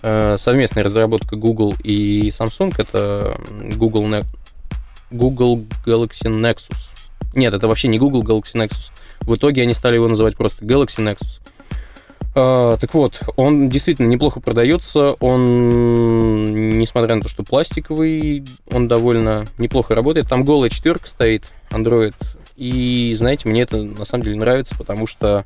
а, 0.03 0.37
совместная 0.39 0.85
разработка 0.85 1.37
Google 1.37 1.75
и 1.83 2.29
Samsung. 2.29 2.75
Это 2.79 3.39
Google, 3.77 4.07
Ne- 4.07 4.27
Google 5.11 5.65
Galaxy 5.87 6.29
Nexus. 6.29 6.77
Нет, 7.35 7.53
это 7.55 7.69
вообще 7.69 7.89
не 7.89 7.99
Google 7.99 8.23
Galaxy 8.23 8.55
Nexus. 8.55 8.91
В 9.21 9.35
итоге 9.35 9.63
они 9.63 9.75
стали 9.75 9.97
его 9.97 10.09
называть 10.09 10.37
просто 10.37 10.65
Galaxy 10.65 10.99
Nexus. 10.99 11.41
А, 12.37 12.77
так 12.77 12.93
вот, 12.95 13.21
он 13.37 13.69
действительно 13.69 14.09
неплохо 14.09 14.41
продается. 14.41 15.13
Он, 15.21 16.79
несмотря 16.79 17.15
на 17.15 17.23
то, 17.23 17.29
что 17.29 17.45
пластиковый, 17.45 18.45
он 18.71 18.89
довольно 18.89 19.47
неплохо 19.59 19.95
работает. 19.95 20.29
Там 20.29 20.45
голая 20.45 20.71
четверка 20.71 21.09
стоит, 21.09 21.45
Android. 21.71 22.15
И, 22.57 23.15
знаете, 23.17 23.49
мне 23.49 23.63
это 23.63 23.83
на 23.83 24.05
самом 24.05 24.25
деле 24.25 24.37
нравится, 24.37 24.77
потому 24.77 25.07
что 25.07 25.45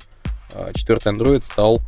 а, 0.55 0.73
четвертый 0.75 1.13
Android 1.13 1.43
стал 1.43 1.81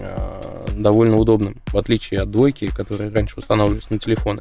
а, 0.00 0.66
довольно 0.74 1.16
удобным, 1.16 1.56
в 1.66 1.76
отличие 1.76 2.20
от 2.20 2.30
двойки, 2.30 2.66
которые 2.66 3.10
раньше 3.10 3.38
устанавливались 3.38 3.90
на 3.90 3.98
телефоны. 3.98 4.40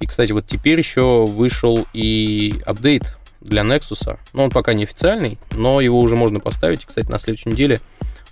И, 0.00 0.06
кстати, 0.06 0.32
вот 0.32 0.46
теперь 0.46 0.78
еще 0.78 1.24
вышел 1.24 1.86
и 1.92 2.60
апдейт 2.66 3.16
для 3.40 3.62
Nexus. 3.62 4.18
Ну, 4.32 4.44
он 4.44 4.50
пока 4.50 4.74
не 4.74 4.84
официальный, 4.84 5.38
но 5.52 5.80
его 5.80 6.00
уже 6.00 6.16
можно 6.16 6.40
поставить. 6.40 6.82
И, 6.82 6.86
кстати, 6.86 7.10
на 7.10 7.18
следующей 7.18 7.50
неделе 7.50 7.80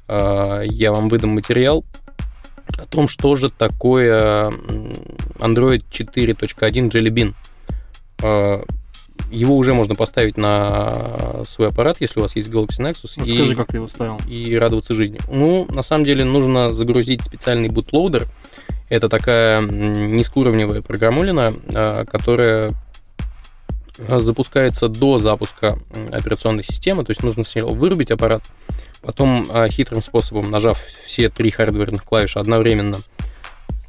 а, 0.09 0.62
я 0.62 0.92
вам 0.92 1.09
выдам 1.09 1.30
материал 1.30 1.85
о 2.78 2.87
том, 2.87 3.09
что 3.09 3.35
же 3.37 3.50
такое 3.50 4.49
Android 5.38 5.85
4.1 5.90 6.90
Jelly 6.90 7.11
Bean. 7.11 7.35
А, 8.23 8.64
Его 9.33 9.57
уже 9.57 9.73
можно 9.75 9.95
поставить 9.95 10.37
на 10.37 11.43
свой 11.49 11.69
аппарат, 11.69 11.97
если 12.01 12.21
у 12.21 12.23
вас 12.23 12.37
есть 12.37 12.49
Galaxy 12.49 12.79
Nexus. 12.79 13.15
Вот 13.17 13.27
и- 13.27 13.35
скажи, 13.35 13.57
как 13.57 13.69
ты 13.69 13.79
его 13.79 13.89
ставил. 13.89 14.21
и 14.29 14.55
радоваться 14.57 14.95
жизни. 14.95 15.19
Ну, 15.31 15.67
на 15.71 15.83
самом 15.83 16.05
деле, 16.05 16.25
нужно 16.25 16.73
загрузить 16.75 17.25
специальный 17.25 17.69
бутлоудер. 17.69 18.27
Это 18.91 19.09
такая 19.09 19.62
низкоуровневая 19.62 20.83
программулина, 20.83 21.53
а, 21.75 22.05
которая 22.05 22.73
а, 24.09 24.21
запускается 24.21 24.89
до 24.89 25.19
запуска 25.19 25.79
операционной 26.11 26.65
системы. 26.65 27.05
То 27.05 27.11
есть 27.12 27.23
нужно 27.23 27.45
сначала 27.45 27.73
вырубить 27.73 28.11
аппарат, 28.11 28.43
потом 29.01 29.47
а, 29.51 29.69
хитрым 29.69 30.03
способом, 30.03 30.51
нажав 30.51 30.79
все 31.07 31.29
три 31.29 31.51
хардверных 31.51 32.05
клавиши 32.05 32.39
одновременно, 32.39 32.99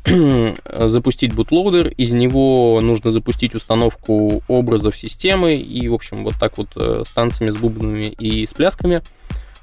запустить 0.87 1.33
бутлоудер, 1.33 1.87
из 1.87 2.13
него 2.13 2.79
нужно 2.81 3.11
запустить 3.11 3.55
установку 3.55 4.43
образов 4.47 4.97
системы, 4.97 5.55
и, 5.55 5.87
в 5.87 5.93
общем, 5.93 6.23
вот 6.23 6.35
так 6.39 6.57
вот 6.57 6.69
э, 6.75 7.03
с 7.05 7.11
танцами, 7.11 7.49
с 7.49 7.55
бубнами 7.55 8.07
и 8.07 8.45
с 8.45 8.53
плясками 8.53 9.01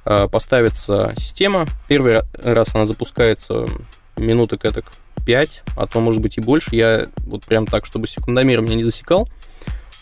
э, 0.06 0.28
поставится 0.28 1.12
система. 1.18 1.66
Первый 1.88 2.14
ра- 2.14 2.26
раз 2.42 2.74
она 2.74 2.86
запускается 2.86 3.66
минуток 4.16 4.64
этак 4.64 4.86
5, 5.26 5.62
а 5.76 5.86
то, 5.86 6.00
может 6.00 6.22
быть, 6.22 6.38
и 6.38 6.40
больше. 6.40 6.74
Я 6.74 7.08
вот 7.18 7.44
прям 7.44 7.66
так, 7.66 7.84
чтобы 7.84 8.06
секундомером 8.06 8.64
я 8.64 8.76
не 8.76 8.82
засекал. 8.84 9.28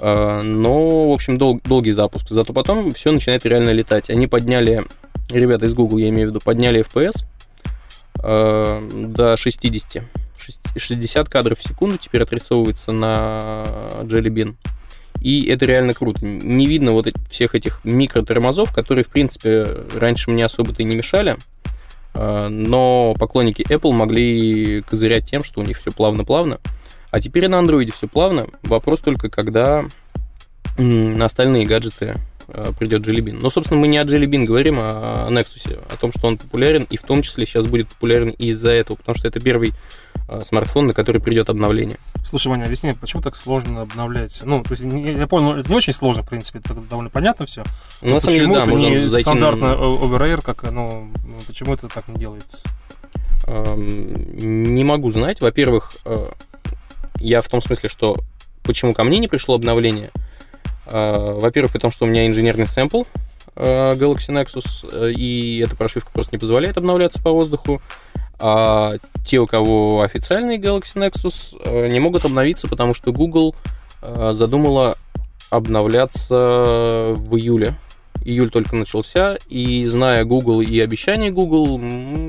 Э, 0.00 0.40
Но, 0.42 1.10
в 1.10 1.12
общем, 1.12 1.36
дол- 1.36 1.60
долгий 1.64 1.90
запуск. 1.90 2.28
Зато 2.30 2.52
потом 2.52 2.94
все 2.94 3.10
начинает 3.10 3.44
реально 3.44 3.70
летать. 3.70 4.08
Они 4.08 4.28
подняли, 4.28 4.84
ребята 5.30 5.66
из 5.66 5.74
Google, 5.74 5.98
я 5.98 6.10
имею 6.10 6.28
в 6.28 6.30
виду, 6.30 6.40
подняли 6.40 6.84
FPS 6.84 7.24
до 8.20 9.36
60. 9.36 10.02
Шесть- 10.48 10.80
60 10.80 11.28
кадров 11.28 11.58
в 11.58 11.62
секунду 11.62 11.98
теперь 11.98 12.22
отрисовывается 12.22 12.92
на 12.92 13.64
Jelly 14.02 14.28
Bean. 14.30 14.54
И 15.20 15.46
это 15.46 15.66
реально 15.66 15.94
круто. 15.94 16.24
Не 16.24 16.66
видно 16.66 16.92
вот 16.92 17.08
всех 17.28 17.54
этих 17.54 17.80
микротормозов, 17.84 18.72
которые, 18.72 19.04
в 19.04 19.08
принципе, 19.08 19.66
раньше 19.94 20.30
мне 20.30 20.44
особо-то 20.44 20.82
и 20.82 20.84
не 20.84 20.96
мешали. 20.96 21.36
Э, 22.14 22.48
Но 22.48 23.14
поклонники 23.18 23.62
Apple 23.62 23.92
могли 23.92 24.82
козырять 24.82 25.28
тем, 25.28 25.44
что 25.44 25.60
у 25.60 25.64
них 25.64 25.78
все 25.78 25.90
плавно-плавно. 25.90 26.60
А 27.10 27.20
теперь 27.20 27.48
на 27.48 27.56
Android 27.56 27.92
все 27.92 28.06
плавно. 28.06 28.46
Вопрос 28.62 29.00
только, 29.00 29.28
когда 29.28 29.84
на 30.76 31.24
остальные 31.24 31.66
гаджеты 31.66 32.14
э, 32.46 32.72
придет 32.78 33.04
Jelly 33.06 33.20
Bean. 33.20 33.38
Но, 33.42 33.50
собственно, 33.50 33.80
мы 33.80 33.88
не 33.88 33.98
о 33.98 34.04
Jelly 34.04 34.26
Bean 34.26 34.44
говорим, 34.44 34.76
а 34.78 35.26
о 35.26 35.32
Nexus, 35.32 35.78
о 35.92 35.96
том, 35.96 36.12
что 36.12 36.28
он 36.28 36.38
популярен, 36.38 36.86
и 36.88 36.96
в 36.96 37.02
том 37.02 37.22
числе 37.22 37.44
сейчас 37.44 37.66
будет 37.66 37.88
популярен 37.88 38.30
из-за 38.30 38.70
этого, 38.70 38.96
потому 38.96 39.16
что 39.16 39.26
это 39.26 39.40
первый 39.40 39.72
смартфон, 40.42 40.88
на 40.88 40.94
который 40.94 41.20
придет 41.20 41.48
обновление. 41.48 41.98
Слушай, 42.24 42.48
Ваня, 42.48 42.64
объясни, 42.64 42.92
почему 42.92 43.22
так 43.22 43.36
сложно 43.36 43.82
обновлять? 43.82 44.42
Ну, 44.44 44.62
то 44.62 44.72
есть, 44.72 44.84
я 44.84 45.26
понял, 45.26 45.54
это 45.54 45.68
не 45.68 45.76
очень 45.76 45.92
сложно, 45.92 46.22
в 46.22 46.28
принципе, 46.28 46.58
это 46.58 46.74
довольно 46.74 47.10
понятно 47.10 47.46
все. 47.46 47.62
Ну, 48.02 48.14
на 48.14 48.20
самом 48.20 48.34
деле, 48.34 48.52
да, 48.52 48.62
это 48.62 48.70
можно 48.70 48.86
не 48.88 48.98
зайти... 48.98 49.22
стандартно 49.22 49.66
over 49.66 50.42
как, 50.42 50.62
ну, 50.70 51.10
ну, 51.24 51.38
почему 51.46 51.74
это 51.74 51.88
так 51.88 52.08
не 52.08 52.16
делается? 52.16 52.58
Не 53.46 54.84
могу 54.84 55.10
знать. 55.10 55.40
Во-первых, 55.40 55.90
э, 56.04 56.28
я 57.20 57.40
в 57.40 57.48
том 57.48 57.60
смысле, 57.62 57.88
что 57.88 58.18
почему 58.62 58.92
ко 58.92 59.04
мне 59.04 59.18
не 59.18 59.28
пришло 59.28 59.54
обновление. 59.54 60.10
Э, 60.86 61.38
Во-первых, 61.40 61.72
потому 61.72 61.90
что 61.90 62.04
у 62.04 62.08
меня 62.08 62.26
инженерный 62.26 62.66
сэмпл 62.66 63.04
э, 63.56 63.90
Galaxy 63.94 64.28
Nexus, 64.28 64.88
э, 64.92 65.12
и 65.12 65.58
эта 65.58 65.76
прошивка 65.76 66.10
просто 66.12 66.34
не 66.34 66.38
позволяет 66.38 66.76
обновляться 66.76 67.22
по 67.22 67.30
воздуху. 67.30 67.80
А 68.40 68.94
те, 69.24 69.38
у 69.38 69.46
кого 69.46 70.02
официальный 70.02 70.58
Galaxy 70.58 70.94
Nexus, 70.94 71.60
э, 71.64 71.88
не 71.88 71.98
могут 71.98 72.24
обновиться, 72.24 72.68
потому 72.68 72.94
что 72.94 73.12
Google 73.12 73.56
э, 74.00 74.30
задумала 74.32 74.96
обновляться 75.50 77.14
в 77.16 77.36
июле. 77.36 77.74
Июль 78.24 78.50
только 78.50 78.76
начался, 78.76 79.38
и 79.48 79.86
зная 79.86 80.24
Google 80.24 80.60
и 80.60 80.78
обещания 80.80 81.30
Google, 81.30 81.80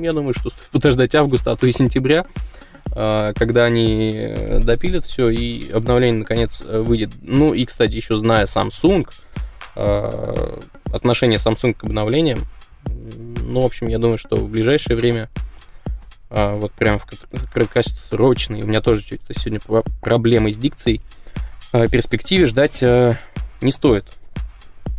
я 0.01 0.13
думаю, 0.13 0.33
что 0.33 0.49
стоит 0.49 0.69
подождать 0.71 1.13
августа, 1.15 1.51
а 1.51 1.55
то 1.55 1.67
и 1.67 1.71
сентября, 1.71 2.25
э, 2.95 3.33
когда 3.35 3.65
они 3.65 4.33
допилят 4.63 5.05
все 5.05 5.29
и 5.29 5.71
обновление 5.71 6.19
наконец 6.19 6.61
выйдет. 6.61 7.11
Ну 7.21 7.53
и, 7.53 7.65
кстати, 7.65 7.95
еще 7.95 8.17
зная 8.17 8.45
Samsung, 8.45 9.07
отношение 10.91 11.37
Samsung 11.37 11.73
к 11.73 11.83
обновлениям, 11.83 12.39
ну, 12.85 13.61
в 13.61 13.65
общем, 13.65 13.87
я 13.87 13.97
думаю, 13.97 14.17
что 14.17 14.35
в 14.35 14.49
ближайшее 14.49 14.95
время 14.95 15.29
вот 16.29 16.71
прям 16.73 16.99
в 16.99 17.05
краткосрочной, 17.51 18.61
у 18.61 18.67
меня 18.67 18.81
тоже 18.81 19.01
что-то 19.01 19.33
сегодня 19.33 19.59
про- 19.59 19.83
проблемы 20.01 20.51
с 20.51 20.57
дикцией, 20.57 21.01
а, 21.71 21.87
перспективе 21.87 22.45
ждать 22.45 22.81
а, 22.83 23.15
не 23.61 23.71
стоит. 23.71 24.05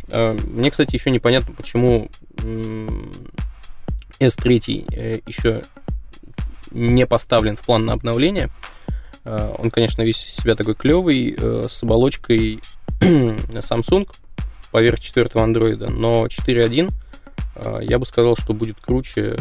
А, 0.09 0.33
Мне, 0.33 0.71
кстати, 0.71 0.95
еще 0.95 1.09
непонятно, 1.09 1.53
почему 1.53 2.09
м, 2.39 3.11
S3 4.19 4.85
э, 4.93 5.19
еще 5.25 5.63
не 6.71 7.05
поставлен 7.05 7.55
в 7.57 7.61
план 7.61 7.85
на 7.85 7.93
обновление. 7.93 8.49
А, 9.23 9.55
Он, 9.57 9.71
конечно, 9.71 10.01
весь 10.01 10.25
из 10.27 10.35
себя 10.35 10.55
такой 10.55 10.75
клевый, 10.75 11.35
э, 11.37 11.65
с 11.69 11.83
оболочкой 11.83 12.59
Samsung 12.99 14.09
поверх 14.71 14.99
четвертого 14.99 15.43
андроида, 15.43 15.89
но 15.89 16.27
4.1 16.27 16.91
а, 17.55 17.79
я 17.79 17.99
бы 17.99 18.05
сказал, 18.05 18.35
что 18.37 18.53
будет 18.53 18.79
круче. 18.79 19.37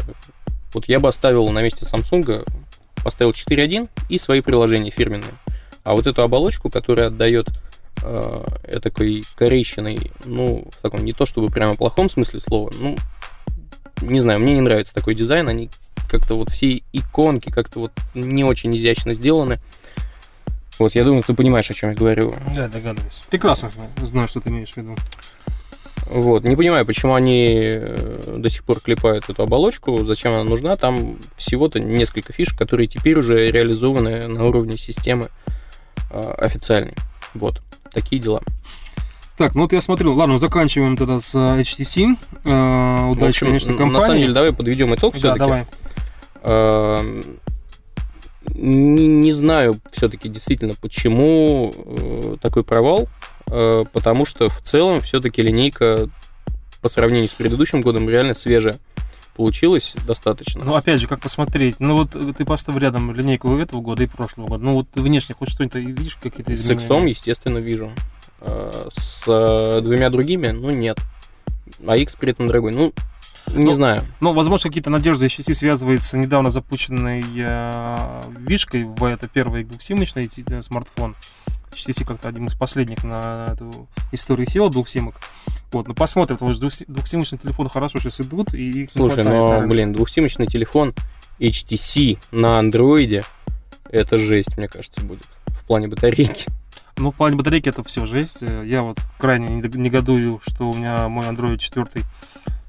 Вот 0.73 0.87
я 0.89 1.01
бы 1.01 1.09
оставил 1.09 1.49
на 1.51 1.63
месте 1.63 1.85
Samsung, 1.85 2.47
поставил 3.03 3.33
4.1 3.33 3.89
и 4.09 4.19
свои 4.19 4.41
приложения 4.41 4.91
фирменные. 4.91 5.33
А 5.83 5.95
вот 5.95 6.07
эту 6.07 6.23
оболочку, 6.23 6.71
которая 6.71 7.09
отдает 7.09 7.49
э, 8.03 8.45
этакой 8.69 9.23
корейщиной, 9.35 10.13
ну, 10.25 10.69
в 10.71 10.83
таком 10.83 11.05
не 11.05 11.13
то 11.13 11.27
чтобы 11.27 11.49
прямо 11.49 11.75
плохом 11.75 12.09
смысле 12.09 12.41
слова, 12.41 12.71
ну, 12.81 12.97
не 14.03 14.21
знаю, 14.21 14.41
мне 14.41 14.55
не 14.55 14.61
нравится 14.61 14.95
такой 14.95 15.15
дизайн, 15.15 15.49
они 15.49 15.71
как-то 16.09 16.35
вот 16.35 16.51
все 16.51 16.83
иконки 16.93 17.51
как-то 17.51 17.81
вот 17.81 17.93
не 18.15 18.45
очень 18.45 18.75
изящно 18.77 19.15
сделаны. 19.15 19.61
Вот, 20.79 20.95
я 20.95 21.05
думаю, 21.05 21.23
ты 21.23 21.35
понимаешь, 21.35 21.71
о 21.71 21.75
чем 21.75 21.91
я 21.91 21.97
говорю. 21.97 22.35
Да, 22.57 22.67
догадываюсь. 22.69 23.23
Прекрасно 23.31 23.71
знаю, 24.03 24.29
что 24.29 24.41
ты 24.41 24.49
имеешь 24.49 24.73
в 24.73 24.77
виду. 24.77 24.97
Вот, 26.13 26.43
не 26.43 26.57
понимаю, 26.57 26.85
почему 26.85 27.15
они 27.15 27.55
э, 27.57 28.35
до 28.39 28.49
сих 28.49 28.65
пор 28.65 28.81
клепают 28.81 29.31
эту 29.31 29.45
оболочку, 29.45 30.05
зачем 30.05 30.33
она 30.33 30.43
нужна. 30.43 30.77
Там 30.77 31.19
всего-то 31.37 31.79
несколько 31.79 32.33
фишек, 32.33 32.59
которые 32.59 32.89
теперь 32.89 33.17
уже 33.17 33.49
реализованы 33.51 34.27
на 34.27 34.45
уровне 34.45 34.77
системы 34.77 35.29
э, 36.11 36.35
официальной. 36.39 36.95
Вот, 37.35 37.63
такие 37.93 38.21
дела. 38.21 38.43
Так, 39.37 39.55
ну 39.55 39.63
вот 39.63 39.73
я 39.73 39.81
смотрел. 39.81 40.15
Ладно, 40.15 40.37
заканчиваем 40.37 40.97
тогда 40.97 41.21
с 41.21 41.33
э, 41.35 41.61
HTC. 41.61 42.17
Э, 42.45 43.11
Удачи, 43.11 43.29
общем, 43.29 43.47
конечно, 43.47 43.73
на 43.73 43.79
компании. 43.79 44.07
самом 44.07 44.21
деле, 44.21 44.33
давай 44.35 44.53
подведем 44.53 44.95
итог 44.97 45.13
да, 45.13 45.19
все-таки. 45.19 45.39
давай. 45.39 45.67
Эм, 46.43 47.25
Не, 48.55 49.07
не 49.07 49.33
знаю 49.33 49.77
все-таки 49.93 50.29
действительно, 50.29 50.75
почему 50.81 51.73
э, 51.77 52.37
такой 52.43 52.65
провал, 52.65 53.03
э, 53.03 53.07
потому 53.51 54.25
что 54.25 54.49
в 54.49 54.61
целом 54.63 55.01
все-таки 55.01 55.43
линейка 55.43 56.09
по 56.81 56.89
сравнению 56.89 57.29
с 57.29 57.35
предыдущим 57.35 57.81
годом 57.81 58.09
реально 58.09 58.35
свежая 58.35 58.79
получилось 59.37 59.95
достаточно. 60.07 60.65
Ну, 60.65 60.75
опять 60.75 61.01
же, 61.01 61.09
как 61.09 61.21
посмотреть? 61.21 61.77
Ну, 61.79 61.97
вот 61.97 62.11
ты 62.37 62.45
поставь 62.45 62.77
рядом 62.77 63.15
линейку 63.15 63.57
этого 63.57 63.81
года 63.81 64.03
и 64.03 64.07
прошлого 64.07 64.49
года. 64.49 64.65
Ну, 64.65 64.73
вот 64.73 64.91
ты 64.91 65.01
внешне 65.01 65.35
хоть 65.35 65.51
что-нибудь 65.51 65.77
видишь, 65.77 66.17
какие-то 66.17 66.53
изменения? 66.53 66.79
С 66.79 66.83
иксом, 66.83 67.07
естественно, 67.07 67.59
вижу. 67.59 67.91
Э, 68.41 68.71
с 68.91 69.25
э, 69.27 69.81
двумя 69.83 70.11
другими, 70.11 70.49
ну, 70.49 70.71
нет. 70.71 70.99
А 71.87 71.97
X 71.97 72.17
при 72.17 72.33
этом 72.33 72.49
дорогой. 72.49 72.73
Ну, 72.73 72.93
не 73.49 73.65
ну, 73.65 73.73
знаю. 73.73 74.05
Ну, 74.21 74.33
возможно, 74.33 74.69
какие-то 74.69 74.91
надежды 74.91 75.27
HTC 75.27 75.55
связываются 75.55 76.19
недавно 76.19 76.51
запущенной 76.51 77.25
э, 77.37 78.23
вишкой 78.39 78.85
в 78.85 79.05
это 79.05 79.29
первый 79.29 79.65
двухсимочный 79.65 80.31
смартфон. 80.63 81.17
HTC 81.73 82.05
как-то 82.05 82.29
один 82.29 82.47
из 82.47 82.55
последних 82.55 83.05
на 83.05 83.51
эту 83.53 83.89
историю 84.13 84.49
села 84.49 84.71
двухсимок. 84.71 85.17
Вот, 85.73 85.87
ну 85.89 85.95
посмотрим, 85.95 86.37
потому 86.37 86.55
что 86.55 86.69
двухсимочные 86.89 87.39
телефоны 87.39 87.71
хорошо 87.71 88.01
сейчас 88.01 88.21
идут, 88.21 88.55
и 88.55 88.83
их 88.83 88.91
Слушай, 88.93 89.25
но, 89.25 89.67
блин, 89.67 89.93
двухсимочный 89.93 90.47
телефон 90.47 90.95
HTC 91.39 92.19
на 92.33 92.59
андроиде, 92.59 93.25
это 93.89 94.19
жесть, 94.19 94.57
мне 94.57 94.69
кажется, 94.69 95.01
будет 95.01 95.27
в 95.47 95.65
плане 95.65 95.89
батарейки. 95.89 96.47
Ну, 96.97 97.13
в 97.13 97.15
плане 97.15 97.37
батарейки 97.37 97.69
это 97.69 97.83
все 97.85 98.05
жесть. 98.05 98.43
Я 98.43 98.83
вот 98.83 98.99
крайне 99.17 99.49
негодую, 99.49 100.41
что 100.47 100.69
у 100.69 100.75
меня 100.75 101.09
мой 101.09 101.27
Android 101.27 101.57
4 101.57 101.87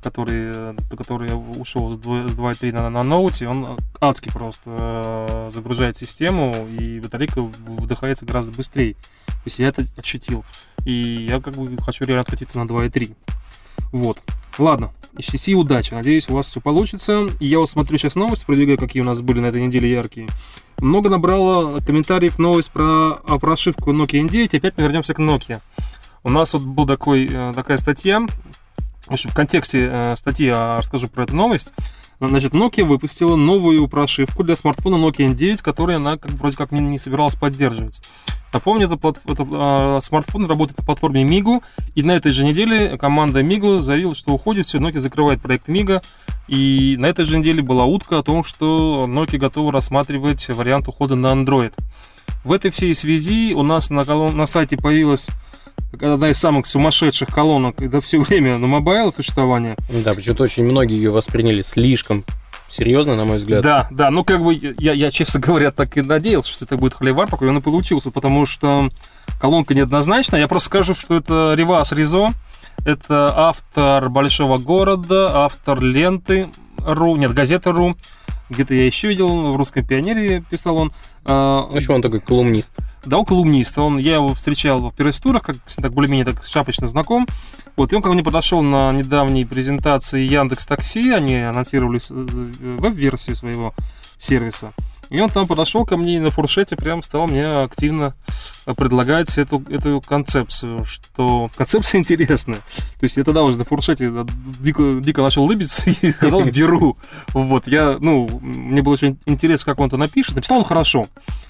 который, 0.02 0.76
который 0.98 1.30
я 1.30 1.36
ушел 1.36 1.94
с 1.94 1.98
2.3 1.98 2.72
на, 2.72 2.90
на 2.90 3.04
ноуте, 3.04 3.48
он 3.48 3.78
адски 4.00 4.30
просто 4.30 4.62
э, 4.68 5.52
загружает 5.54 5.98
систему, 5.98 6.68
и 6.68 7.00
батарейка 7.00 7.42
выдыхается 7.42 8.26
гораздо 8.26 8.52
быстрее. 8.52 8.96
То 9.26 9.46
есть 9.46 9.60
я 9.60 9.68
это 9.68 9.86
ощутил. 9.98 10.44
И 10.86 11.28
я 11.30 11.40
как 11.40 11.56
бы 11.56 11.78
хочу 11.82 12.06
реально 12.06 12.22
откатиться 12.22 12.60
на 12.60 12.68
2.3. 12.68 13.16
Вот. 13.92 14.20
Ладно, 14.58 14.92
HTC 15.16 15.54
удачи. 15.54 15.94
Надеюсь, 15.94 16.30
у 16.30 16.36
вас 16.36 16.48
все 16.48 16.62
получится. 16.62 17.28
Я 17.40 17.60
вот 17.60 17.70
смотрю 17.70 17.98
сейчас 17.98 18.16
новости, 18.16 18.46
продвигаю, 18.46 18.78
какие 18.78 19.02
у 19.02 19.06
нас 19.06 19.22
были 19.22 19.40
на 19.40 19.48
этой 19.48 19.66
неделе 19.66 19.90
яркие. 19.90 20.28
Много 20.80 21.10
набрало 21.10 21.80
комментариев 21.80 22.40
новость 22.40 22.72
про 22.72 23.16
прошивку 23.40 23.94
Nokia 23.94 24.28
N9. 24.28 24.58
Опять 24.58 24.78
мы 24.78 24.84
вернемся 24.84 25.14
к 25.14 25.20
Nokia. 25.20 25.62
У 26.24 26.30
нас 26.30 26.54
вот 26.54 26.64
был 26.64 26.86
такой, 26.86 27.28
э, 27.32 27.54
такая 27.56 27.78
статья. 27.78 28.26
В 29.12 29.14
общем, 29.14 29.30
в 29.30 29.34
контексте 29.34 29.90
э, 29.92 30.16
статьи 30.16 30.46
я 30.46 30.78
расскажу 30.78 31.10
про 31.10 31.24
эту 31.24 31.36
новость. 31.36 31.74
Значит, 32.22 32.54
Nokia 32.54 32.86
выпустила 32.86 33.36
новую 33.36 33.90
прошивку 33.90 34.42
для 34.46 34.56
смартфона 34.56 34.96
Nokia 34.96 35.28
N9, 35.36 35.62
которую 35.62 35.98
она 35.98 36.18
как, 36.18 36.32
вроде 36.32 36.56
как 36.56 36.72
не, 36.72 36.80
не 36.80 36.98
собиралась 36.98 37.36
поддерживать. 37.36 38.02
Напомню, 38.54 38.90
это, 38.90 39.14
это 39.26 39.48
э, 39.52 40.00
смартфон 40.02 40.46
работает 40.46 40.80
на 40.80 40.86
платформе 40.86 41.26
Migo, 41.26 41.62
и 41.94 42.04
на 42.04 42.12
этой 42.12 42.32
же 42.32 42.46
неделе 42.46 42.98
команда 42.98 43.42
MeeGo 43.42 43.80
заявила, 43.80 44.16
что 44.16 44.32
уходит, 44.32 44.66
все, 44.66 44.78
Nokia 44.78 45.00
закрывает 45.02 45.42
проект 45.42 45.68
MeeGo, 45.68 46.02
и 46.48 46.96
на 46.98 47.08
этой 47.08 47.26
же 47.26 47.38
неделе 47.38 47.62
была 47.62 47.84
утка 47.84 48.20
о 48.20 48.24
том, 48.24 48.46
что 48.46 49.08
Nokia 49.10 49.40
готова 49.40 49.74
рассматривать 49.74 50.48
вариант 50.48 50.88
ухода 50.88 51.16
на 51.16 51.34
Android. 51.34 51.74
В 52.46 52.54
этой 52.54 52.72
всей 52.72 52.96
связи 52.96 53.54
у 53.54 53.64
нас 53.64 53.90
на, 53.90 54.06
на 54.06 54.46
сайте 54.46 54.78
появилась 54.78 55.28
одна 55.94 56.30
из 56.30 56.38
самых 56.38 56.66
сумасшедших 56.66 57.30
колонок 57.30 57.82
это 57.82 58.02
все 58.02 58.20
время 58.22 58.58
на 58.58 58.68
mobile 58.68 59.14
существования. 59.14 59.76
Да, 59.90 60.14
почему-то 60.14 60.44
очень 60.44 60.64
многие 60.64 60.98
ее 60.98 61.12
восприняли 61.12 61.62
слишком 61.62 62.26
серьезно, 62.70 63.16
на 63.16 63.26
мой 63.26 63.38
взгляд. 63.38 63.62
Да, 63.62 63.88
да, 63.92 64.10
ну 64.12 64.24
как 64.24 64.44
бы 64.44 64.54
я, 64.54 64.94
я 64.94 65.12
честно 65.12 65.40
говоря, 65.40 65.72
так 65.72 65.98
и 65.98 66.02
надеялся, 66.02 66.52
что 66.52 66.66
это 66.66 66.78
будет 66.78 66.94
холивар, 66.94 67.30
такой 67.30 67.50
он 67.50 67.58
и 67.58 67.62
получился, 67.62 68.12
потому 68.12 68.46
что 68.46 68.90
колонка 69.40 69.74
неоднозначная. 69.74 70.40
Я 70.40 70.48
просто 70.48 70.68
скажу, 70.68 70.94
что 70.94 71.16
это 71.16 71.54
Ревас 71.56 71.92
Ризо, 71.92 72.30
это 72.86 73.34
автор 73.36 74.10
Большого 74.10 74.58
города, 74.58 75.46
автор 75.46 75.82
ленты 75.82 76.50
Ру, 76.78 77.16
нет, 77.16 77.34
газеты 77.34 77.72
Ру, 77.72 77.96
где-то 78.50 78.74
я 78.74 78.86
еще 78.86 79.08
видел, 79.08 79.54
в 79.54 79.58
«Русском 79.58 79.86
пионере» 79.86 80.44
писал 80.50 80.78
он. 80.78 80.94
А, 81.24 81.68
ну, 81.72 81.80
что 81.80 81.94
он 81.94 82.02
такой 82.02 82.20
колумнист? 82.20 82.74
Да, 83.06 83.18
он 83.18 83.26
колумнист. 83.26 83.78
Он, 83.78 83.98
я 83.98 84.16
его 84.16 84.34
встречал 84.34 84.90
в 84.90 84.92
пресс-турах, 84.94 85.44
как 85.44 85.58
так 85.58 85.94
более-менее 85.94 86.26
так 86.26 86.44
шапочно 86.46 86.88
знаком. 86.88 87.28
Вот, 87.76 87.94
и 87.94 87.96
он 87.96 88.02
ко 88.02 88.12
мне 88.12 88.24
подошел 88.24 88.62
на 88.62 88.92
недавней 88.92 89.46
презентации 89.46 90.22
Яндекс 90.22 90.66
Такси, 90.66 91.12
они 91.12 91.38
анонсировали 91.38 92.00
веб-версию 92.10 93.36
своего 93.36 93.74
сервиса. 94.18 94.74
И 95.12 95.20
он 95.20 95.30
там 95.30 95.46
подошел 95.46 95.86
ко 95.86 95.98
мне 95.98 96.16
и 96.16 96.20
на 96.20 96.32
фуршете 96.32 96.78
прям 96.78 97.04
стал 97.04 97.28
мне 97.28 97.46
активно 97.46 98.16
предлагать 98.78 99.38
эту, 99.38 99.62
эту 99.70 100.02
концепцию, 100.02 100.86
что 100.86 101.52
концепция 101.58 102.00
интересная. 102.00 102.60
То 102.60 103.04
есть 103.04 103.18
я 103.18 103.26
тогда 103.26 103.44
уже 103.44 103.60
на 103.60 103.66
фуршете 103.66 104.10
дико, 104.62 105.02
дико 105.02 105.22
начал 105.22 105.44
улыбиться 105.44 105.90
и 106.02 106.12
сказал 106.12 106.46
«беру». 106.46 106.98
Вот, 107.34 107.68
я, 107.68 107.98
ну, 108.00 108.40
мне 108.42 108.82
было 108.82 108.94
очень 108.94 109.20
интересно, 109.26 109.74
как 109.74 109.82
он 109.82 109.88
это 109.88 109.98
напишет. 109.98 110.36
Написал 110.36 110.60
он 110.60 110.64
хорошо. 110.64 111.08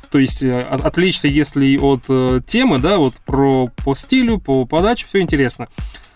То 0.10 0.18
есть 0.18 0.42
э, 0.42 0.64
отлично, 0.64 1.28
если 1.28 1.78
от 1.78 2.06
э, 2.10 2.42
темы, 2.46 2.80
да, 2.80 2.98
вот 2.98 3.14
про 3.26 3.68
по 3.68 3.94
стилю, 3.94 4.40
по 4.40 4.66
подаче, 4.66 5.06
все 5.08 5.22
интересно. 5.22 5.68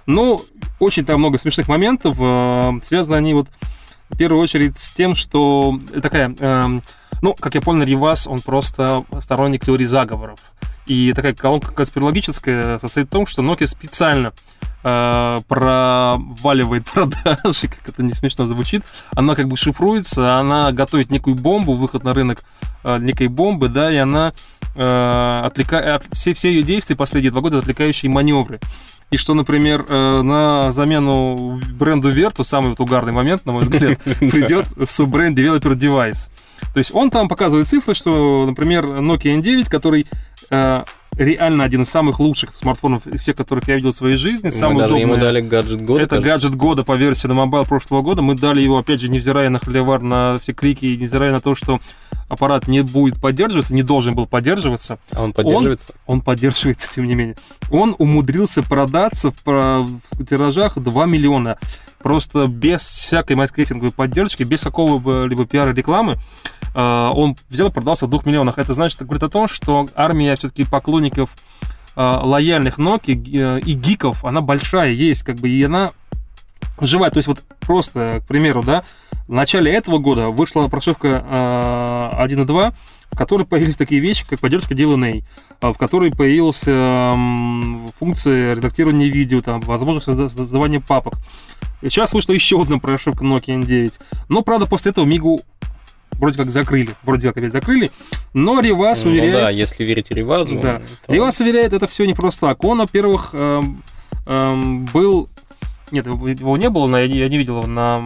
Но 0.08 0.42
очень 0.80 1.06
там 1.06 1.20
много 1.20 1.38
смешных 1.38 1.68
моментов. 1.68 2.18
Э, 2.20 2.72
связаны 2.84 3.18
они 3.18 3.36
вот 3.36 3.50
в 4.10 4.18
первую 4.18 4.42
очередь 4.42 4.78
с 4.78 4.92
тем, 4.92 5.16
что 5.16 5.80
такая 6.02 6.36
эм, 6.40 6.84
ну, 7.22 7.34
как 7.34 7.56
я 7.56 7.62
понял, 7.62 7.84
Ривас, 7.84 8.28
он 8.28 8.40
просто 8.40 9.06
сторонник 9.22 9.66
теории 9.66 9.86
заговоров. 9.86 10.40
И 10.86 11.14
такая 11.14 11.34
колонка 11.34 11.72
конспирологическая 11.72 12.80
состоит 12.80 13.08
в 13.08 13.12
том, 13.12 13.26
что 13.26 13.42
Nokia 13.42 13.66
специально 13.66 14.34
э, 14.84 15.40
проваливает 15.48 16.86
продажи, 16.94 17.68
как 17.68 17.90
это 17.90 18.04
не 18.04 18.14
смешно 18.14 18.46
звучит. 18.46 18.84
Она 19.16 19.36
как 19.36 19.48
бы 19.48 19.58
шифруется, 19.58 20.38
она 20.38 20.72
готовит 20.72 21.10
некую 21.10 21.36
бомбу, 21.36 21.74
выход 21.74 22.04
на 22.04 22.14
рынок 22.14 22.44
э, 22.84 23.00
некой 23.00 23.28
бомбы, 23.28 23.68
да, 23.68 23.92
и 23.92 23.96
она 23.98 24.34
э, 24.76 25.42
отвлека... 25.44 26.02
все, 26.12 26.36
все 26.36 26.50
ее 26.50 26.62
действия 26.62 26.96
последние 26.96 27.32
два 27.32 27.42
года 27.42 27.60
отвлекающие 27.60 28.12
маневры. 28.12 28.60
И 29.12 29.18
что, 29.18 29.34
например, 29.34 29.86
э, 29.88 30.22
на 30.22 30.72
замену 30.72 31.62
бренду 31.74 32.12
Vertu, 32.12 32.44
самый 32.44 32.70
вот 32.70 32.80
угарный 32.80 33.14
момент, 33.14 33.46
на 33.46 33.52
мой 33.52 33.64
взгляд, 33.64 34.00
придет 34.20 34.66
суббренд 34.88 35.38
Developer 35.38 35.76
Device. 35.76 36.32
То 36.74 36.80
есть 36.80 36.94
он 36.94 37.12
там 37.12 37.28
показывает 37.28 37.68
цифры, 37.68 37.94
что, 37.94 38.46
например, 38.46 38.86
Nokia 38.86 39.38
N9, 39.40 39.70
который 39.70 40.08
э, 40.50 40.84
реально 41.18 41.64
один 41.64 41.84
из 41.84 41.90
самых 41.90 42.20
лучших 42.20 42.56
смартфонов 42.56 43.04
всех, 43.18 43.36
которых 43.36 43.68
я 43.68 43.76
видел 43.76 43.92
в 43.92 43.96
своей 43.96 44.18
жизни. 44.18 44.46
Мы 44.46 44.52
самый 44.52 44.82
даже 44.82 44.96
удобный. 44.96 45.14
ему 45.14 45.18
дали 45.18 45.42
гаджет 45.42 45.82
года. 45.82 46.04
Это 46.04 46.16
кажется. 46.16 46.30
гаджет 46.30 46.56
года 46.56 46.84
по 46.84 46.96
версии 46.96 47.28
на 47.28 47.34
Mobile 47.34 47.66
прошлого 47.66 48.02
года. 48.02 48.22
Мы 48.22 48.36
дали 48.36 48.62
его, 48.62 48.78
опять 48.78 49.02
же, 49.02 49.10
невзирая 49.10 49.50
на 49.50 49.60
холивар, 49.60 50.02
на 50.02 50.38
все 50.42 50.54
крики, 50.54 50.86
и 50.86 50.98
невзирая 50.98 51.32
на 51.32 51.42
то, 51.42 51.56
что 51.56 51.80
аппарат 52.28 52.68
не 52.68 52.82
будет 52.82 53.20
поддерживаться, 53.22 53.74
не 53.74 53.84
должен 53.84 54.16
был 54.16 54.26
поддерживаться. 54.26 55.00
А 55.12 55.24
он 55.24 55.34
поддерживается? 55.34 55.94
Он, 56.06 56.18
он 56.18 56.22
поддерживается, 56.22 56.92
тем 56.92 57.06
не 57.06 57.16
менее. 57.16 57.36
Он 57.72 57.96
умудрился 57.98 58.64
продаться 58.64 59.32
в, 59.32 59.46
в 59.46 60.26
тиражах 60.26 60.78
2 60.78 61.06
миллиона. 61.06 61.58
Просто 62.00 62.48
без 62.48 62.82
всякой 62.82 63.36
маркетинговой 63.36 63.92
поддержки, 63.92 64.44
без 64.44 64.64
какого-либо 64.64 65.46
пиара 65.48 65.74
рекламы. 65.74 66.14
Э, 66.14 66.18
он 66.76 67.38
взял 67.50 67.70
и 67.70 67.72
продался 67.72 68.06
в 68.06 68.10
2 68.10 68.22
миллионах. 68.26 68.58
Это 68.58 68.74
значит, 68.74 69.02
говорит 69.02 69.24
о 69.24 69.30
том, 69.30 69.48
что 69.48 69.88
армия 69.96 70.36
все-таки 70.36 70.66
поклонников 70.66 71.30
э, 71.96 72.20
лояльных 72.22 72.78
Nokia 72.78 73.60
и 73.62 73.74
гиков, 73.74 74.26
она 74.26 74.42
большая 74.42 74.92
есть, 74.92 75.24
как 75.24 75.38
бы, 75.38 75.50
и 75.50 75.64
она 75.64 75.92
живая. 76.80 77.12
То 77.12 77.18
есть 77.18 77.28
вот 77.28 77.44
просто, 77.62 78.22
к 78.24 78.28
примеру, 78.28 78.62
да, 78.62 78.84
в 79.28 79.32
начале 79.32 79.72
этого 79.74 79.98
года 79.98 80.30
вышла 80.30 80.68
прошивка 80.68 81.24
1.2, 82.18 82.68
э, 82.68 82.72
в 83.12 83.18
которой 83.18 83.46
появились 83.46 83.78
такие 83.78 84.02
вещи, 84.02 84.26
как 84.28 84.42
поддержка 84.42 84.74
DLNA, 84.74 85.24
в 85.62 85.74
которой 85.76 86.12
появилась 86.12 86.60
функция 87.98 88.56
редактирования 88.56 89.08
видео, 89.08 89.42
там, 89.42 89.62
возможность 89.62 90.06
создавания 90.06 90.82
папок. 90.82 91.16
Сейчас 91.82 92.14
вышла 92.14 92.34
еще 92.34 92.62
одна 92.62 92.80
прошивка 92.80 93.24
Nokia 93.24 93.62
N9. 93.62 93.94
Но, 94.28 94.42
правда, 94.42 94.66
после 94.66 94.92
этого 94.92 95.06
Мигу 95.06 95.42
вроде 96.20 96.38
как 96.38 96.50
закрыли, 96.50 96.96
вроде 97.04 97.28
как 97.28 97.38
опять 97.38 97.52
закрыли, 97.52 97.92
но 98.34 98.60
Ривас 98.60 99.04
ну, 99.04 99.12
уверяет... 99.12 99.34
да, 99.34 99.50
если 99.50 99.84
верить 99.84 100.12
Ривазу... 100.12 100.60
Да, 100.60 100.82
то... 101.06 101.14
Ривас 101.14 101.40
уверяет, 101.40 101.74
это 101.74 101.88
все 101.88 102.06
не 102.06 102.14
просто 102.14 102.48
так. 102.48 102.64
Он, 102.64 102.80
во-первых, 102.80 103.30
эм, 103.34 103.84
эм, 104.26 104.86
был... 104.86 105.30
Нет, 105.92 106.06
его 106.08 106.58
не 106.58 106.70
было, 106.70 106.96
я 106.98 107.08
не, 107.08 107.18
я 107.18 107.30
не 107.30 107.38
видел 107.38 107.60
его 107.60 107.68
на 107.68 108.00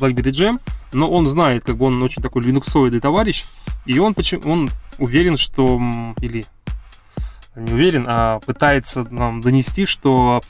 BlackBerry 0.00 0.32
Jam, 0.32 0.60
но 0.92 1.10
он 1.10 1.26
знает, 1.26 1.64
как 1.64 1.76
бы 1.76 1.86
он 1.86 2.02
очень 2.02 2.22
такой 2.22 2.42
линуксоидный 2.42 3.00
товарищ, 3.00 3.44
и 3.86 3.98
он, 3.98 4.14
почему, 4.14 4.50
он 4.50 4.70
уверен, 4.98 5.36
что... 5.36 5.80
Или 6.20 6.44
не 7.56 7.72
уверен, 7.72 8.04
а 8.06 8.40
пытается 8.40 9.06
нам 9.10 9.40
донести, 9.40 9.84
что 9.84 10.40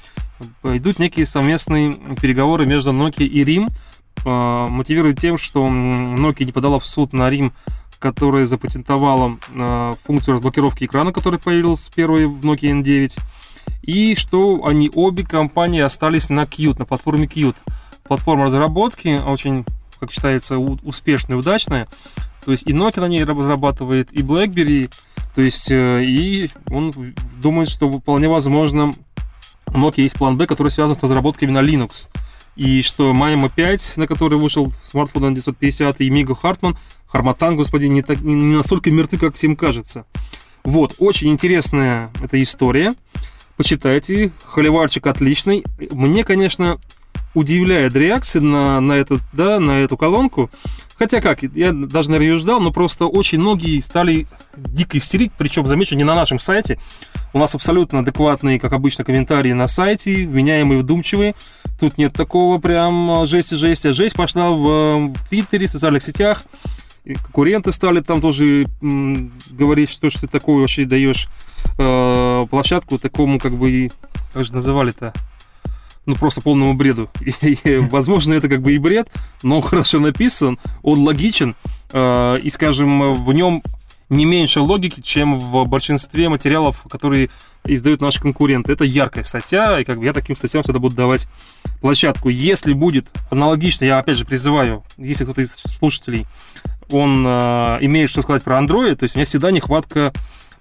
идут 0.63 0.99
некие 0.99 1.27
совместные 1.27 1.95
переговоры 2.21 2.67
между 2.67 2.93
Nokia 2.93 3.27
и 3.27 3.45
Рим, 3.45 3.69
Э, 3.69 3.90
мотивирует 4.25 5.19
тем, 5.21 5.39
что 5.39 5.67
Nokia 5.67 6.45
не 6.45 6.53
подала 6.53 6.79
в 6.79 6.87
суд 6.87 7.13
на 7.13 7.31
Рим 7.31 7.53
которая 8.01 8.47
запатентовала 8.47 9.39
э, 9.55 9.95
функцию 10.05 10.35
разблокировки 10.35 10.85
экрана, 10.85 11.13
которая 11.13 11.39
появилась 11.39 11.89
первой 11.95 12.27
в 12.27 12.45
Nokia 12.45 12.83
N9. 12.83 13.21
И 13.83 14.15
что 14.17 14.65
они 14.65 14.91
обе 14.93 15.25
компании 15.25 15.81
остались 15.81 16.31
на 16.31 16.45
Qt, 16.45 16.79
на 16.79 16.87
платформе 16.87 17.27
Qt. 17.27 17.55
Платформа 18.05 18.47
разработки 18.47 19.21
очень, 19.25 19.65
как 20.01 20.11
считается, 20.11 20.59
успешная 20.59 21.37
и 21.37 21.41
удачная. 21.41 21.87
То 22.45 22.53
есть 22.53 22.67
и 22.67 22.73
Nokia 22.73 23.01
на 23.01 23.09
ней 23.09 23.23
разрабатывает, 23.23 24.11
и 24.13 24.23
BlackBerry. 24.23 24.91
То 25.35 25.43
есть 25.43 25.71
э, 25.71 26.03
и 26.03 26.51
он 26.71 26.93
думает, 27.41 27.69
что 27.69 27.91
вполне 27.93 28.29
возможно 28.29 28.95
у 29.67 29.79
Nokia 29.79 30.03
есть 30.03 30.17
план 30.17 30.39
B, 30.39 30.47
который 30.47 30.69
связан 30.69 30.97
с 30.97 31.03
разработкой 31.03 31.49
именно 31.49 31.63
Linux. 31.63 32.09
И 32.57 32.83
что 32.83 33.13
Майма 33.15 33.49
5, 33.49 33.97
на 33.97 34.07
который 34.07 34.39
вышел 34.39 34.73
смартфон 34.85 35.23
на 35.23 35.31
950, 35.31 36.01
и 36.01 36.11
Миго 36.11 36.35
Хартман, 36.35 36.77
Харматан, 37.07 37.57
господи, 37.57 37.87
не, 37.87 38.03
так, 38.03 38.21
не, 38.21 38.35
не 38.35 38.55
настолько 38.55 38.91
мертвы, 38.91 39.19
как 39.19 39.37
всем 39.37 39.57
кажется. 39.57 40.05
Вот, 40.63 40.95
очень 40.99 41.31
интересная 41.31 42.11
эта 42.23 42.41
история. 42.43 42.95
Почитайте, 43.57 44.31
холиварчик 44.45 45.07
отличный. 45.07 45.65
Мне, 45.91 46.25
конечно, 46.25 46.79
удивляет 47.35 47.95
реакция 47.95 48.43
на, 48.43 48.81
на, 48.81 48.93
этот, 48.93 49.23
да, 49.33 49.59
на 49.61 49.81
эту 49.81 49.97
колонку. 49.97 50.51
Хотя 51.01 51.23
как, 51.23 51.43
я 51.43 51.73
даже, 51.73 52.11
наверное, 52.11 52.35
ее 52.35 52.39
ждал, 52.39 52.61
но 52.61 52.71
просто 52.73 53.07
очень 53.07 53.39
многие 53.41 53.81
стали 53.81 54.27
дико 54.55 54.99
истерить, 54.99 55.33
причем, 55.39 55.67
замечу, 55.67 55.97
не 55.97 56.05
на 56.05 56.15
нашем 56.15 56.39
сайте. 56.39 56.79
У 57.33 57.39
нас 57.39 57.55
абсолютно 57.55 58.01
адекватные, 58.01 58.61
как 58.61 58.75
обычно, 58.75 59.03
комментарии 59.03 59.55
на 59.55 59.67
сайте, 59.67 60.27
вменяемые, 60.27 60.81
вдумчивые. 60.81 61.35
Тут 61.81 61.97
нет 61.97 62.13
такого 62.13 62.59
прям 62.59 63.27
жести-жести. 63.27 63.87
А 63.89 63.93
жесть 63.93 64.15
пошла 64.15 64.51
в, 64.51 65.09
в 65.09 65.29
Твиттере, 65.31 65.69
в 65.69 65.71
социальных 65.71 66.03
сетях. 66.03 66.45
И 67.07 67.15
конкуренты 67.15 67.73
стали 67.73 68.01
там 68.01 68.21
тоже 68.21 68.67
м, 68.83 69.33
говорить, 69.53 69.89
что, 69.89 70.11
что 70.11 70.21
ты 70.21 70.27
такое 70.27 70.61
вообще 70.61 70.85
даешь 70.85 71.31
э, 71.79 72.47
площадку 72.51 72.99
такому, 72.99 73.39
как 73.41 73.57
бы, 73.57 73.91
как 74.35 74.45
же 74.45 74.53
называли-то, 74.53 75.15
ну, 76.07 76.17
просто 76.17 76.41
полному 76.41 76.75
бреду. 76.75 77.11
Возможно, 77.91 78.35
это 78.35 78.49
как 78.49 78.63
бы 78.63 78.73
и 78.73 78.79
бред, 78.79 79.09
но 79.43 79.57
он 79.57 79.63
хорошо 79.63 80.01
написан, 80.01 80.59
он 80.83 81.01
логичен, 81.01 81.55
э, 81.93 82.39
и, 82.43 82.51
скажем, 82.51 83.25
в 83.25 83.33
нем 83.33 83.63
не 84.11 84.25
меньше 84.25 84.61
логики, 84.61 85.01
чем 85.01 85.39
в 85.39 85.65
большинстве 85.67 86.29
материалов, 86.29 86.85
которые 86.91 87.31
издают 87.65 88.01
наши 88.01 88.21
конкуренты. 88.21 88.73
Это 88.73 88.85
яркая 88.85 89.25
статья, 89.25 89.79
и 89.79 89.85
как 89.85 89.99
бы 89.99 90.05
я 90.05 90.13
таким 90.13 90.37
статьям 90.37 90.65
всегда 90.65 90.81
буду 90.81 90.97
давать 90.97 91.29
площадку. 91.81 92.29
Если 92.29 92.73
будет 92.73 93.07
аналогично, 93.31 93.85
я 93.85 93.99
опять 93.99 94.17
же 94.17 94.27
призываю, 94.27 94.85
если 94.99 95.25
кто-то 95.25 95.43
из 95.43 95.53
слушателей, 95.55 96.27
он 96.91 97.25
э, 97.25 97.79
имеет 97.83 98.11
что 98.11 98.23
сказать 98.23 98.43
про 98.43 98.59
Android, 98.59 98.97
то 98.97 99.05
есть 99.05 99.15
у 99.15 99.19
меня 99.19 99.27
всегда 99.27 99.53
нехватка 99.53 100.13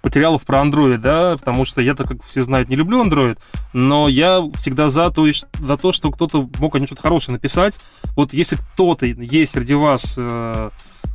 материалов 0.04 0.46
про 0.46 0.60
Android, 0.60 0.98
да, 0.98 1.38
потому 1.38 1.66
что 1.66 1.82
я, 1.82 1.96
так 1.96 2.08
как 2.08 2.24
все 2.24 2.44
знают, 2.44 2.70
не 2.70 2.76
люблю 2.76 3.04
Android, 3.04 3.38
но 3.74 4.08
я 4.08 4.42
всегда 4.58 4.90
за 4.90 5.10
то, 5.12 5.26
за 5.28 5.78
то 5.78 5.94
что 5.94 6.12
кто-то 6.12 6.50
мог 6.60 6.76
о 6.76 6.80
нем 6.80 6.88
что-то 6.88 7.02
хорошее 7.02 7.34
написать. 7.34 7.80
Вот 8.16 8.34
если 8.34 8.58
кто-то 8.58 9.06
есть 9.06 9.52
среди 9.52 9.74
вас, 9.74 10.16
э, 10.18 10.70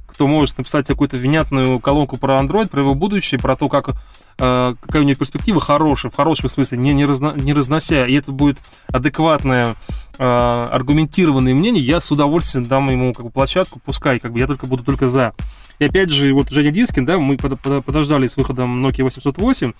кто 0.07 0.27
может 0.27 0.59
написать 0.59 0.87
какую-то 0.87 1.17
внятную 1.17 1.81
колонку 1.81 2.17
про 2.17 2.41
Android, 2.41 2.69
про 2.69 2.81
его 2.81 2.95
будущее, 2.95 3.41
про 3.41 3.57
то, 3.57 3.69
как 3.69 3.97
какая 4.37 5.03
у 5.03 5.05
него 5.05 5.17
перспектива 5.17 5.61
хорошая, 5.61 6.11
в 6.11 6.17
хорошем 6.17 6.49
смысле, 6.49 6.79
не, 6.79 6.93
не, 6.95 7.05
разно, 7.05 7.35
не 7.37 7.53
разнося, 7.53 8.07
и 8.07 8.15
это 8.15 8.33
будет 8.33 8.59
адекватное, 8.89 9.77
э, 10.19 10.67
аргументированное 10.71 11.55
мнение, 11.55 11.85
я 11.85 12.01
с 12.01 12.11
удовольствием 12.11 12.65
дам 12.67 12.91
ему 12.91 13.13
как 13.13 13.27
бы, 13.27 13.31
площадку, 13.31 13.81
пускай, 13.85 14.19
как 14.19 14.33
бы 14.33 14.39
я 14.39 14.47
только 14.47 14.67
буду 14.67 14.83
только 14.83 15.09
за. 15.09 15.35
И 15.79 15.85
опять 15.85 16.11
же, 16.11 16.33
вот 16.33 16.51
Женя 16.51 16.71
Дискин, 16.71 17.05
да, 17.05 17.19
мы 17.19 17.37
подождали 17.37 18.27
с 18.27 18.37
выходом 18.37 18.85
Nokia 18.85 19.03
808, 19.03 19.73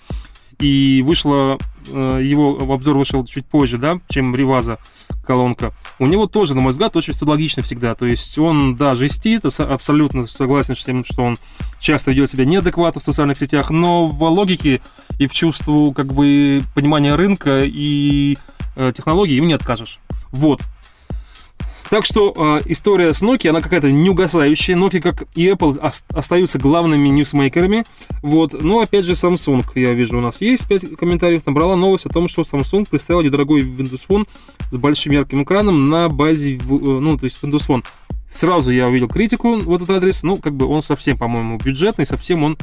и 0.59 1.03
вышло, 1.05 1.57
э, 1.87 2.19
его 2.23 2.73
обзор 2.73 2.97
вышел 2.97 3.23
чуть 3.25 3.45
позже, 3.45 3.77
да, 3.77 3.99
чем 4.09 4.35
Риваза 4.35 4.79
колонка. 5.25 5.73
У 5.99 6.05
него 6.05 6.27
тоже, 6.27 6.55
на 6.55 6.61
мой 6.61 6.71
взгляд, 6.71 6.95
очень 6.95 7.13
все 7.13 7.25
логично 7.25 7.63
всегда. 7.63 7.95
То 7.95 8.05
есть 8.05 8.37
он, 8.37 8.75
да, 8.75 8.95
жестит, 8.95 9.45
абсолютно 9.45 10.27
согласен 10.27 10.75
с 10.75 10.83
тем, 10.83 11.03
что 11.03 11.23
он 11.23 11.37
часто 11.79 12.11
ведет 12.11 12.29
себя 12.29 12.45
неадекватно 12.45 13.01
в 13.01 13.03
социальных 13.03 13.37
сетях, 13.37 13.69
но 13.69 14.07
в 14.07 14.23
логике 14.23 14.81
и 15.19 15.27
в 15.27 15.33
чувству 15.33 15.91
как 15.93 16.13
бы 16.13 16.63
понимания 16.73 17.15
рынка 17.15 17.63
и 17.65 18.37
э, 18.75 18.91
технологий 18.95 19.35
ему 19.35 19.47
не 19.47 19.53
откажешь. 19.53 19.99
Вот. 20.31 20.61
Так 21.89 22.05
что 22.05 22.33
э, 22.35 22.61
история 22.65 23.13
с 23.13 23.21
Nokia, 23.21 23.49
она 23.49 23.61
какая-то 23.61 23.91
неугасающая. 23.91 24.75
Nokia, 24.75 25.01
как 25.01 25.27
и 25.35 25.47
Apple, 25.47 25.79
остаются 26.09 26.57
главными 26.57 27.09
ньюсмейкерами. 27.09 27.85
Вот. 28.21 28.61
Но, 28.61 28.79
опять 28.79 29.05
же, 29.05 29.13
Samsung, 29.13 29.63
я 29.75 29.93
вижу, 29.93 30.17
у 30.17 30.21
нас 30.21 30.41
есть 30.41 30.67
5 30.67 30.97
комментариев, 30.97 31.45
набрала 31.45 31.75
новость 31.75 32.05
о 32.07 32.09
том, 32.09 32.27
что 32.27 32.41
Samsung 32.41 32.87
представил 32.89 33.21
недорогой 33.21 33.61
Windows 33.61 34.07
Phone 34.07 34.27
с 34.71 34.77
большим 34.77 35.13
ярким 35.13 35.43
экраном 35.43 35.89
на 35.89 36.09
базе, 36.09 36.55
э, 36.55 36.59
ну, 36.59 37.17
то 37.17 37.25
есть 37.25 37.43
Windows 37.43 37.67
Phone. 37.67 37.85
Сразу 38.29 38.71
я 38.71 38.87
увидел 38.87 39.07
критику 39.07 39.55
в 39.59 39.73
этот 39.73 39.89
адрес. 39.91 40.23
Ну, 40.23 40.37
как 40.37 40.53
бы 40.53 40.65
он 40.65 40.81
совсем, 40.81 41.17
по-моему, 41.17 41.57
бюджетный, 41.57 42.05
совсем 42.05 42.43
он 42.43 42.57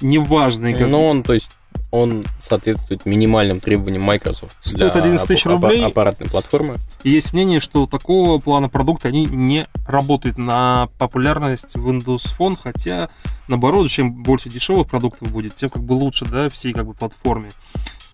неважный. 0.00 0.74
Как... 0.74 0.90
Ну, 0.90 1.06
он, 1.06 1.22
то 1.22 1.32
есть, 1.34 1.50
он 1.90 2.24
соответствует 2.40 3.04
минимальным 3.04 3.60
требованиям 3.60 4.02
Microsoft. 4.02 4.56
Стоит 4.60 4.94
11 4.94 5.26
тысяч 5.26 5.44
рублей. 5.46 5.84
аппаратной 5.84 6.28
платформы. 6.28 6.76
И 7.02 7.10
есть 7.10 7.32
мнение, 7.32 7.60
что 7.60 7.86
такого 7.86 8.38
плана 8.38 8.68
продукта 8.68 9.08
они 9.08 9.26
не 9.26 9.66
работают 9.86 10.38
на 10.38 10.88
популярность 10.98 11.74
Windows 11.74 12.34
Phone, 12.38 12.56
хотя 12.60 13.10
наоборот, 13.48 13.90
чем 13.90 14.22
больше 14.22 14.48
дешевых 14.48 14.86
продуктов 14.88 15.30
будет, 15.32 15.54
тем 15.56 15.70
как 15.70 15.82
бы 15.82 15.94
лучше, 15.94 16.26
да, 16.26 16.48
всей 16.48 16.72
как 16.72 16.86
бы 16.86 16.94
платформе. 16.94 17.50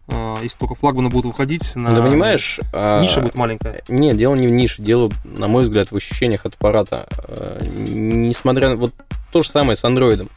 А, 0.09 0.39
если 0.43 0.59
только 0.59 0.75
флагманы 0.75 1.11
будут 1.11 1.27
выходить 1.27 1.77
на... 1.77 1.95
Да 1.95 2.03
понимаешь... 2.03 2.61
А, 2.73 3.03
ниша 3.03 3.21
будет 3.21 3.35
маленькая. 3.35 3.83
Нет, 3.89 4.17
дело 4.17 4.35
не 4.35 4.47
в 4.47 4.51
нише, 4.51 4.81
дело, 4.81 5.11
на 5.25 5.49
мой 5.49 5.65
взгляд, 5.65 5.91
в 5.91 5.97
ощущениях 5.97 6.47
от 6.47 6.55
аппарата. 6.55 7.07
А, 7.11 7.61
несмотря 7.63 8.71
на... 8.71 8.77
Вот 8.77 8.95
то 9.33 9.43
же 9.43 9.51
самое 9.51 9.77
с 9.77 9.85
андроидом 9.85 10.31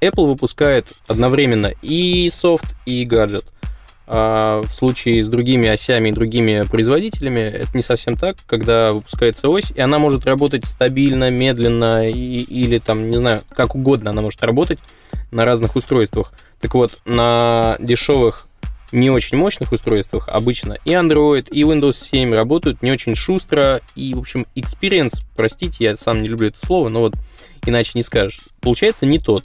Apple 0.00 0.26
выпускает 0.26 0.92
одновременно 1.06 1.72
и 1.82 2.28
софт, 2.30 2.66
и 2.86 3.04
гаджет. 3.04 3.44
А 4.10 4.62
в 4.62 4.72
случае 4.72 5.22
с 5.22 5.28
другими 5.28 5.68
осями 5.68 6.08
и 6.08 6.12
другими 6.12 6.62
производителями 6.62 7.40
это 7.40 7.76
не 7.76 7.82
совсем 7.82 8.16
так, 8.16 8.36
когда 8.46 8.92
выпускается 8.94 9.50
ось, 9.50 9.70
и 9.70 9.80
она 9.82 9.98
может 9.98 10.24
работать 10.24 10.64
стабильно, 10.64 11.30
медленно, 11.30 12.08
и, 12.08 12.14
или 12.14 12.78
там, 12.78 13.10
не 13.10 13.16
знаю, 13.16 13.42
как 13.50 13.74
угодно 13.74 14.10
она 14.10 14.22
может 14.22 14.42
работать 14.42 14.78
на 15.30 15.44
разных 15.44 15.76
устройствах. 15.76 16.32
Так 16.60 16.74
вот, 16.74 16.98
на 17.04 17.76
дешевых 17.80 18.46
не 18.92 19.10
очень 19.10 19.36
мощных 19.36 19.72
устройствах 19.72 20.28
обычно 20.28 20.78
и 20.86 20.92
Android, 20.92 21.48
и 21.50 21.62
Windows 21.62 22.02
7 22.02 22.32
работают 22.32 22.82
не 22.82 22.90
очень 22.90 23.14
шустро, 23.14 23.82
и, 23.94 24.14
в 24.14 24.20
общем, 24.20 24.46
experience, 24.56 25.22
простите, 25.36 25.84
я 25.84 25.96
сам 25.96 26.22
не 26.22 26.28
люблю 26.28 26.48
это 26.48 26.58
слово, 26.64 26.88
но 26.88 27.00
вот 27.00 27.14
иначе 27.66 27.92
не 27.94 28.02
скажешь, 28.02 28.40
получается 28.60 29.04
не 29.04 29.18
тот. 29.18 29.44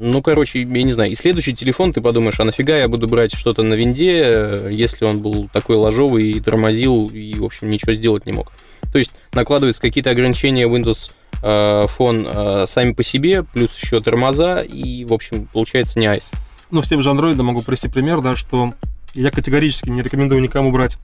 Ну, 0.00 0.22
короче, 0.22 0.60
я 0.60 0.82
не 0.84 0.92
знаю, 0.92 1.10
и 1.10 1.14
следующий 1.16 1.52
телефон 1.54 1.92
ты 1.92 2.00
подумаешь, 2.00 2.38
а 2.38 2.44
нафига 2.44 2.76
я 2.76 2.86
буду 2.86 3.08
брать 3.08 3.34
что-то 3.34 3.64
на 3.64 3.74
винде, 3.74 4.68
если 4.70 5.04
он 5.04 5.20
был 5.20 5.48
такой 5.52 5.74
ложовый 5.74 6.30
и 6.30 6.40
тормозил, 6.40 7.08
и, 7.08 7.34
в 7.34 7.44
общем, 7.44 7.68
ничего 7.68 7.92
сделать 7.94 8.24
не 8.24 8.32
мог. 8.32 8.52
То 8.92 8.98
есть 8.98 9.10
накладываются 9.32 9.82
какие-то 9.82 10.10
ограничения 10.10 10.68
Windows 10.68 11.10
э, 11.42 11.86
Phone 11.86 12.62
э, 12.62 12.66
сами 12.66 12.92
по 12.92 13.02
себе, 13.02 13.42
плюс 13.42 13.76
еще 13.76 14.00
тормоза, 14.00 14.60
и, 14.60 15.04
в 15.04 15.12
общем, 15.12 15.48
получается 15.52 15.98
не 15.98 16.06
айс. 16.06 16.30
Ну, 16.70 16.82
с 16.82 16.88
тем 16.88 17.00
же 17.02 17.10
Android 17.10 17.34
могу 17.42 17.62
привести 17.62 17.88
пример, 17.88 18.20
да, 18.20 18.36
что 18.36 18.74
я 19.14 19.32
категорически 19.32 19.88
не 19.88 20.02
рекомендую 20.02 20.40
никому 20.40 20.70
брать 20.70 20.96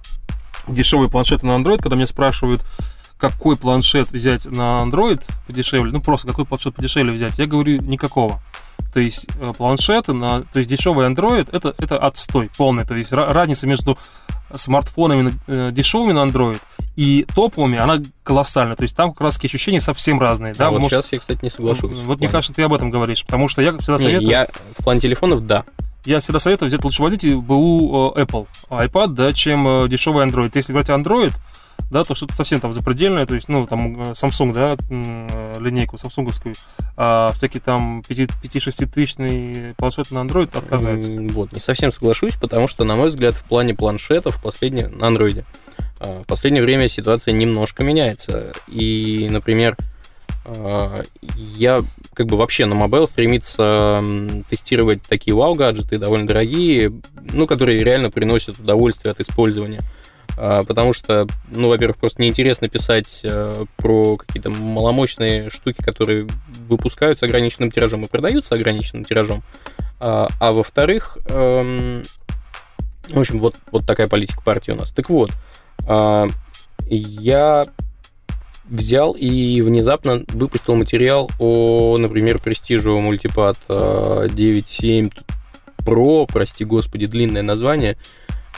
дешевые 0.68 1.10
планшеты 1.10 1.46
на 1.46 1.56
Android, 1.56 1.82
когда 1.82 1.96
меня 1.96 2.06
спрашивают, 2.06 2.62
какой 3.18 3.56
планшет 3.56 4.10
взять 4.10 4.46
на 4.46 4.82
Android 4.82 5.22
подешевле, 5.46 5.92
ну 5.92 6.00
просто 6.00 6.26
какой 6.26 6.44
планшет 6.44 6.74
подешевле 6.74 7.12
взять, 7.12 7.38
я 7.38 7.46
говорю 7.46 7.80
никакого. 7.80 8.40
То 8.92 9.00
есть 9.00 9.26
э, 9.40 9.52
планшеты 9.56 10.12
на, 10.12 10.42
то 10.42 10.58
есть 10.58 10.70
дешевый 10.70 11.06
Android 11.08 11.48
это, 11.52 11.74
это 11.78 11.98
отстой 11.98 12.50
полный. 12.56 12.84
То 12.84 12.94
есть 12.94 13.12
разница 13.12 13.66
между 13.66 13.98
смартфонами 14.54 15.34
э, 15.46 15.70
дешевыми 15.72 16.12
на 16.12 16.24
Android 16.24 16.60
и 16.94 17.26
топовыми, 17.34 17.78
она 17.78 18.00
колоссальная. 18.22 18.76
То 18.76 18.82
есть 18.82 18.96
там 18.96 19.12
как 19.12 19.20
раз 19.22 19.38
ощущения 19.42 19.80
совсем 19.80 20.20
разные. 20.20 20.52
А 20.52 20.56
да? 20.56 20.70
вот 20.70 20.80
Может, 20.80 21.04
сейчас 21.04 21.12
я, 21.12 21.18
кстати, 21.18 21.40
не 21.42 21.50
соглашусь. 21.50 21.98
Вот 21.98 22.20
мне 22.20 22.28
кажется, 22.28 22.54
ты 22.54 22.62
об 22.62 22.72
этом 22.72 22.90
говоришь, 22.90 23.24
потому 23.24 23.48
что 23.48 23.62
я 23.62 23.76
всегда 23.78 23.98
советую... 23.98 24.26
Не, 24.26 24.30
я 24.30 24.48
в 24.78 24.84
плане 24.84 25.00
телефонов, 25.00 25.44
да. 25.44 25.64
Я 26.04 26.20
всегда 26.20 26.38
советую 26.38 26.68
взять 26.68 26.84
лучше 26.84 27.02
возьмите 27.02 27.34
БУ 27.34 28.14
э, 28.14 28.22
Apple, 28.22 28.46
iPad, 28.70 29.08
да, 29.08 29.32
чем 29.32 29.88
дешевый 29.88 30.24
Android. 30.24 30.52
Если 30.54 30.72
брать 30.72 30.90
Android, 30.90 31.32
да, 31.90 32.04
то 32.04 32.14
что-то 32.14 32.34
совсем 32.34 32.60
там 32.60 32.72
запредельное, 32.72 33.26
то 33.26 33.34
есть, 33.34 33.48
ну, 33.48 33.66
там 33.66 34.00
э, 34.00 34.12
Samsung, 34.12 34.52
да, 34.52 34.76
э, 34.90 35.54
линейку 35.60 35.98
самсунговскую, 35.98 36.54
а 36.96 37.32
всякие 37.34 37.60
там 37.60 38.00
5-6 38.00 38.86
тысячные 38.86 39.74
планшеты 39.74 40.14
на 40.14 40.20
Android 40.20 40.56
отказываются. 40.56 41.12
Вот, 41.32 41.52
не 41.52 41.60
совсем 41.60 41.92
соглашусь, 41.92 42.36
потому 42.36 42.68
что, 42.68 42.84
на 42.84 42.96
мой 42.96 43.08
взгляд, 43.08 43.36
в 43.36 43.44
плане 43.44 43.74
планшетов 43.74 44.42
последнее, 44.42 44.88
на 44.88 45.04
Android, 45.04 45.44
а, 46.00 46.22
в 46.22 46.26
последнее 46.26 46.62
время 46.62 46.88
ситуация 46.88 47.32
немножко 47.32 47.84
меняется. 47.84 48.52
И, 48.68 49.28
например, 49.30 49.76
А, 50.46 51.02
я 51.56 51.82
как 52.12 52.26
бы 52.26 52.36
вообще 52.36 52.66
на 52.66 52.74
Mobile 52.74 53.06
стремится 53.06 54.04
тестировать 54.48 55.02
такие 55.02 55.34
вау-гаджеты, 55.34 55.98
довольно 55.98 56.26
дорогие, 56.26 56.92
ну, 57.32 57.46
которые 57.46 57.82
реально 57.82 58.10
приносят 58.10 58.58
удовольствие 58.58 59.12
от 59.12 59.20
использования. 59.20 59.80
А, 60.36 60.64
потому 60.64 60.92
что, 60.92 61.26
ну, 61.50 61.68
во-первых, 61.68 61.96
просто 61.96 62.22
неинтересно 62.22 62.68
писать 62.68 63.20
э, 63.22 63.64
про 63.76 64.16
какие-то 64.16 64.50
маломощные 64.50 65.50
штуки, 65.50 65.82
которые 65.82 66.26
выпускаются 66.68 67.26
ограниченным 67.26 67.70
тиражом 67.70 68.04
и 68.04 68.08
продаются 68.08 68.54
ограниченным 68.54 69.04
тиражом. 69.04 69.42
А, 70.00 70.28
а 70.40 70.52
во-вторых, 70.52 71.18
эм, 71.26 72.02
в 73.08 73.18
общем, 73.18 73.38
вот, 73.38 73.54
вот 73.70 73.86
такая 73.86 74.08
политика 74.08 74.42
партии 74.42 74.72
у 74.72 74.76
нас. 74.76 74.90
Так 74.92 75.08
вот, 75.10 75.30
я 76.88 77.64
взял 78.64 79.12
и 79.12 79.60
внезапно 79.60 80.24
выпустил 80.28 80.74
материал 80.74 81.30
о, 81.38 81.96
например, 81.98 82.40
престижу 82.40 82.98
мультипад 82.98 83.58
9.7 83.68 85.12
э, 85.14 85.22
Pro, 85.82 86.26
прости 86.26 86.64
господи, 86.64 87.06
длинное 87.06 87.42
название. 87.42 87.98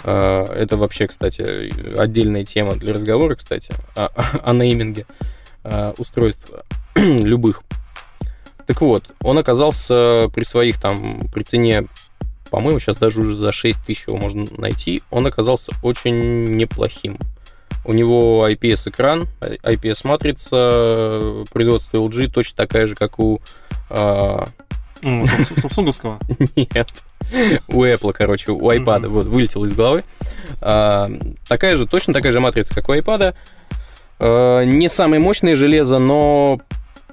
Э, 0.05 0.45
это 0.45 0.77
вообще, 0.77 1.07
кстати, 1.07 1.97
отдельная 1.99 2.45
тема 2.45 2.77
для 2.77 2.93
разговора, 2.93 3.35
кстати, 3.35 3.73
о, 3.95 4.11
о 4.43 4.53
нейминге 4.53 5.07
э, 5.65 5.95
устройств 5.99 6.51
любых. 6.95 7.63
Так 8.67 8.81
вот, 8.81 9.05
он 9.23 9.39
оказался 9.39 10.29
при 10.35 10.45
своих 10.45 10.81
там, 10.81 11.29
при 11.33 11.45
цене, 11.45 11.87
по-моему, 12.51 12.81
сейчас 12.81 12.97
даже 12.97 13.21
уже 13.21 13.37
за 13.37 13.53
6 13.53 13.85
тысяч 13.87 14.09
его 14.09 14.17
можно 14.17 14.47
найти, 14.59 15.03
он 15.11 15.27
оказался 15.27 15.71
очень 15.83 16.57
неплохим. 16.57 17.19
У 17.85 17.93
него 17.93 18.49
IPS-экран, 18.49 19.29
IPS-матрица, 19.41 21.45
производство 21.53 21.99
LG 21.99 22.33
точно 22.33 22.57
такая 22.57 22.89
же, 22.89 22.97
как 22.97 23.21
у... 23.21 23.41
А... 25.05 25.27
Самсунговского? 25.57 26.19
Нет. 26.57 26.89
У 27.69 27.85
Apple, 27.85 28.13
короче, 28.13 28.53
у 28.53 28.71
iPad. 28.71 29.09
Вот, 29.09 29.27
вылетел 29.27 29.65
из 29.65 29.75
головы. 29.75 30.05
А, 30.61 31.11
такая 31.49 31.77
же, 31.77 31.87
точно 31.87 32.15
такая 32.15 32.33
же 32.33 32.41
матрица, 32.41 32.75
как 32.75 32.89
у 32.89 32.95
iPad. 32.95 33.35
А, 34.19 34.63
не 34.63 34.89
самое 34.89 35.21
мощное 35.21 35.57
железо, 35.57 35.99
но 35.99 36.61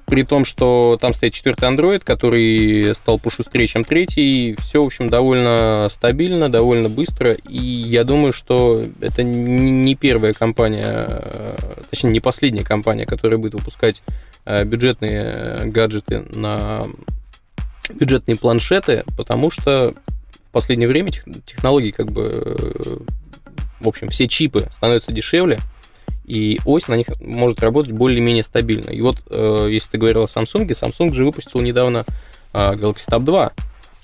при 0.06 0.24
том, 0.24 0.46
что 0.46 0.98
там 1.00 1.14
стоит 1.14 1.34
четвертый 1.34 1.70
Android, 1.70 2.02
который 2.04 2.94
стал 2.94 3.20
пошустрее, 3.20 3.68
чем 3.68 3.84
третий, 3.84 4.56
все, 4.60 4.84
в 4.84 4.86
общем, 4.86 5.10
довольно 5.10 5.88
стабильно, 5.90 6.50
довольно 6.50 6.90
быстро, 6.90 7.34
и 7.34 7.58
я 7.58 8.04
думаю, 8.04 8.34
что 8.34 8.84
это 9.00 9.24
не 9.24 9.96
первая 9.96 10.34
компания, 10.34 11.08
э, 11.08 11.56
точнее, 11.90 12.12
не 12.12 12.20
последняя 12.20 12.64
компания, 12.64 13.06
которая 13.06 13.40
будет 13.40 13.54
выпускать 13.54 14.04
э, 14.46 14.66
бюджетные 14.66 15.66
гаджеты 15.66 16.26
на 16.34 16.84
бюджетные 17.90 18.38
планшеты, 18.38 19.04
потому 19.18 19.52
что 19.52 19.94
в 20.46 20.52
последнее 20.52 20.88
время 20.88 21.12
технологии 21.12 21.92
как 21.92 22.12
бы, 22.12 22.32
э, 22.34 22.98
в 23.80 23.88
общем, 23.88 24.10
все 24.10 24.28
чипы 24.28 24.68
становятся 24.72 25.12
дешевле, 25.12 25.60
и 26.26 26.60
ось 26.66 26.88
на 26.88 26.96
них 26.96 27.08
может 27.22 27.60
работать 27.62 27.92
более-менее 27.92 28.44
стабильно. 28.44 28.90
И 28.90 29.02
вот, 29.02 29.18
э, 29.30 29.68
если 29.70 29.92
ты 29.92 29.98
говорил 29.98 30.24
о 30.24 30.26
Samsung, 30.26 30.68
Samsung 30.68 31.14
же 31.14 31.26
выпустил 31.26 31.60
недавно 31.60 32.06
э, 32.54 32.74
Galaxy 32.74 33.08
Tab 33.10 33.24
2, 33.24 33.52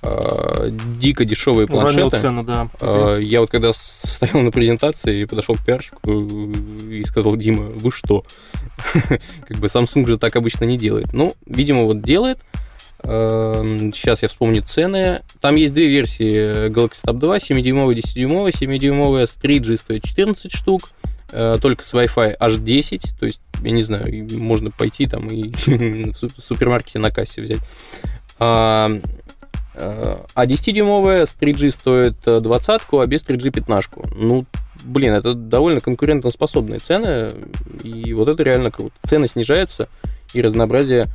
э, 0.01 0.69
дико 0.97 1.25
дешевые 1.25 1.67
планшеты. 1.67 2.17
цену, 2.17 2.43
да. 2.43 2.69
Э, 2.81 3.19
я 3.21 3.41
вот 3.41 3.49
когда 3.49 3.71
стоял 3.73 4.41
на 4.41 4.51
презентации, 4.51 5.25
подошел 5.25 5.55
к 5.55 5.65
пиарщику 5.65 6.25
и 6.89 7.03
сказал, 7.05 7.35
Дима, 7.37 7.63
вы 7.63 7.91
что? 7.91 8.23
Как 9.47 9.57
бы 9.57 9.67
Samsung 9.67 10.07
же 10.07 10.17
так 10.17 10.35
обычно 10.35 10.65
не 10.65 10.77
делает. 10.77 11.13
Ну, 11.13 11.35
видимо, 11.45 11.83
вот 11.83 12.01
делает. 12.01 12.39
Сейчас 13.01 14.21
я 14.23 14.27
вспомню 14.27 14.61
цены. 14.61 15.23
Там 15.39 15.55
есть 15.55 15.73
две 15.73 15.87
версии 15.87 16.67
Galaxy 16.67 17.03
Tab 17.05 17.13
2, 17.13 17.37
7-дюймовая, 17.37 17.95
10-дюймовая. 17.95 18.51
7-дюймовая 18.51 19.25
с 19.25 19.37
3G 19.37 19.77
стоит 19.77 20.03
14 20.03 20.51
штук, 20.51 20.89
Э, 21.31 21.57
только 21.61 21.85
с 21.85 21.93
Wi-Fi 21.93 22.37
H10, 22.39 23.19
то 23.19 23.25
есть, 23.25 23.41
я 23.61 23.71
не 23.71 23.83
знаю, 23.83 24.27
можно 24.31 24.71
пойти 24.71 25.05
там 25.05 25.27
и 25.27 25.51
в 26.11 26.41
супермаркете 26.41 26.99
на 26.99 27.11
кассе 27.11 27.41
взять. 27.41 27.59
А, 28.39 28.89
а 29.75 30.45
10-дюймовая 30.45 31.25
с 31.25 31.35
3G 31.39 31.71
стоит 31.71 32.15
20, 32.25 32.81
а 32.91 33.05
без 33.05 33.23
3G 33.25 33.51
15. 33.51 33.91
Ну, 34.15 34.45
блин, 34.83 35.13
это 35.13 35.33
довольно 35.33 35.81
конкурентоспособные 35.81 36.79
цены, 36.79 37.31
и 37.83 38.13
вот 38.13 38.27
это 38.27 38.41
реально 38.41 38.71
круто. 38.71 38.95
Цены 39.05 39.27
снижаются, 39.27 39.87
и 40.33 40.41
разнообразие 40.41 41.07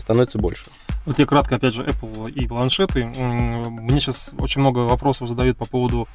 становится 0.00 0.38
больше. 0.38 0.66
Вот 1.06 1.18
я 1.18 1.26
кратко, 1.26 1.56
опять 1.56 1.74
же, 1.74 1.84
Apple 1.84 2.30
и 2.30 2.46
планшеты. 2.46 3.04
Мне 3.04 4.00
сейчас 4.00 4.32
очень 4.38 4.60
много 4.60 4.80
вопросов 4.80 5.28
задают 5.28 5.58
по 5.58 5.66
поводу 5.66 6.08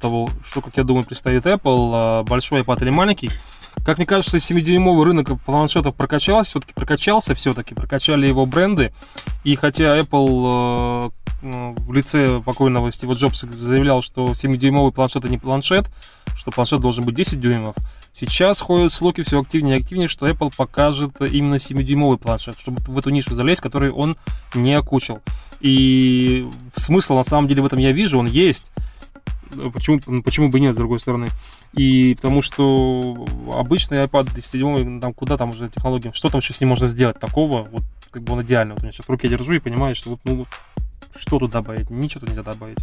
того, 0.00 0.28
что, 0.44 0.60
как 0.60 0.76
я 0.76 0.82
думаю, 0.82 1.04
представит 1.04 1.46
Apple, 1.46 1.90
а, 1.94 2.22
большой 2.24 2.62
iPad 2.62 2.82
или 2.82 2.90
маленький. 2.90 3.30
Как 3.86 3.98
мне 3.98 4.06
кажется, 4.06 4.36
7-дюймовый 4.36 5.04
рынок 5.04 5.40
планшетов 5.42 5.94
прокачался, 5.94 6.50
все-таки 6.50 6.74
прокачался, 6.74 7.34
все-таки 7.34 7.74
прокачали 7.74 8.26
его 8.26 8.44
бренды. 8.44 8.92
И 9.44 9.54
хотя 9.54 9.98
Apple 9.98 10.42
а, 10.44 11.10
в 11.42 11.92
лице 11.92 12.40
покойного 12.40 12.92
Стива 12.92 13.14
Джобса 13.14 13.48
заявлял, 13.50 14.00
что 14.00 14.30
7-дюймовый 14.32 14.92
планшет 14.92 15.24
это 15.24 15.28
не 15.28 15.38
планшет, 15.38 15.90
что 16.36 16.50
планшет 16.50 16.80
должен 16.80 17.04
быть 17.04 17.14
10 17.14 17.40
дюймов, 17.40 17.74
Сейчас 18.14 18.60
ходят 18.60 18.92
слухи 18.92 19.22
все 19.22 19.40
активнее 19.40 19.78
и 19.78 19.80
активнее, 19.80 20.06
что 20.06 20.28
Apple 20.28 20.52
покажет 20.54 21.20
именно 21.22 21.54
7-дюймовый 21.54 22.18
планшет, 22.18 22.58
чтобы 22.58 22.82
в 22.82 22.98
эту 22.98 23.08
нишу 23.08 23.32
залезть, 23.32 23.62
которую 23.62 23.94
он 23.94 24.16
не 24.54 24.74
окучил. 24.74 25.20
И 25.60 26.46
смысл 26.76 27.16
на 27.16 27.24
самом 27.24 27.48
деле 27.48 27.62
в 27.62 27.66
этом 27.66 27.78
я 27.78 27.92
вижу, 27.92 28.18
он 28.18 28.26
есть. 28.26 28.70
Почему, 29.72 30.22
почему 30.22 30.50
бы 30.50 30.60
нет, 30.60 30.74
с 30.74 30.76
другой 30.76 30.98
стороны? 30.98 31.28
И 31.72 32.14
потому 32.16 32.42
что 32.42 33.26
обычный 33.54 34.04
iPad 34.04 34.34
10-дюймовый, 34.34 35.00
там 35.00 35.14
куда 35.14 35.38
там 35.38 35.50
уже 35.50 35.70
технология, 35.70 36.12
что 36.12 36.28
там 36.28 36.40
еще 36.40 36.52
с 36.52 36.60
ним 36.60 36.68
можно 36.70 36.86
сделать 36.86 37.18
такого, 37.18 37.62
вот 37.64 37.82
как 38.10 38.22
бы 38.22 38.34
он 38.34 38.42
идеально. 38.42 38.74
Вот 38.74 38.84
я 38.84 38.92
сейчас 38.92 39.06
в 39.06 39.10
руке 39.10 39.28
держу 39.28 39.54
и 39.54 39.58
понимаю, 39.58 39.94
что 39.94 40.10
вот, 40.10 40.20
ну, 40.24 40.46
что 41.16 41.38
тут 41.38 41.50
добавить? 41.50 41.90
Ничего 41.90 42.20
тут 42.20 42.30
нельзя 42.30 42.42
добавить. 42.42 42.78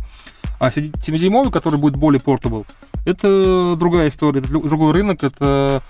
А 0.59 0.69
7-дюймовый, 0.69 1.51
который 1.51 1.79
будет 1.79 1.95
более 1.95 2.19
pортable, 2.19 2.65
это 3.05 3.75
другая 3.77 4.09
история, 4.09 4.39
это 4.39 4.49
другой 4.49 4.91
рынок, 4.93 5.23
это, 5.23 5.81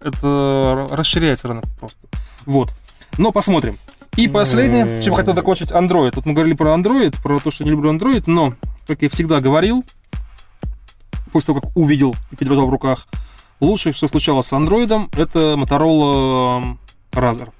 это 0.00 0.88
расширяется 0.90 1.48
рынок 1.48 1.64
просто. 1.78 1.98
Вот. 2.44 2.72
Но 3.16 3.32
посмотрим. 3.32 3.78
И 4.16 4.28
последнее, 4.28 5.02
чем 5.02 5.14
хотел 5.14 5.34
закончить, 5.34 5.70
Android. 5.70 6.12
Вот 6.14 6.26
мы 6.26 6.32
говорили 6.32 6.54
про 6.54 6.74
Android, 6.74 7.20
про 7.22 7.38
то, 7.38 7.50
что 7.50 7.64
не 7.64 7.70
люблю 7.70 7.92
Android, 7.92 8.24
но, 8.26 8.54
как 8.86 9.02
я 9.02 9.08
всегда 9.08 9.40
говорил, 9.40 9.84
после 11.32 11.46
того, 11.48 11.60
как 11.60 11.76
увидел 11.76 12.16
и 12.32 12.36
подержал 12.36 12.66
в 12.66 12.70
руках, 12.70 13.06
лучшее, 13.60 13.92
что 13.92 14.08
случалось 14.08 14.48
с 14.48 14.52
Android, 14.52 15.08
это 15.16 15.54
Motorola 15.56 16.76
Razr. 17.12 17.50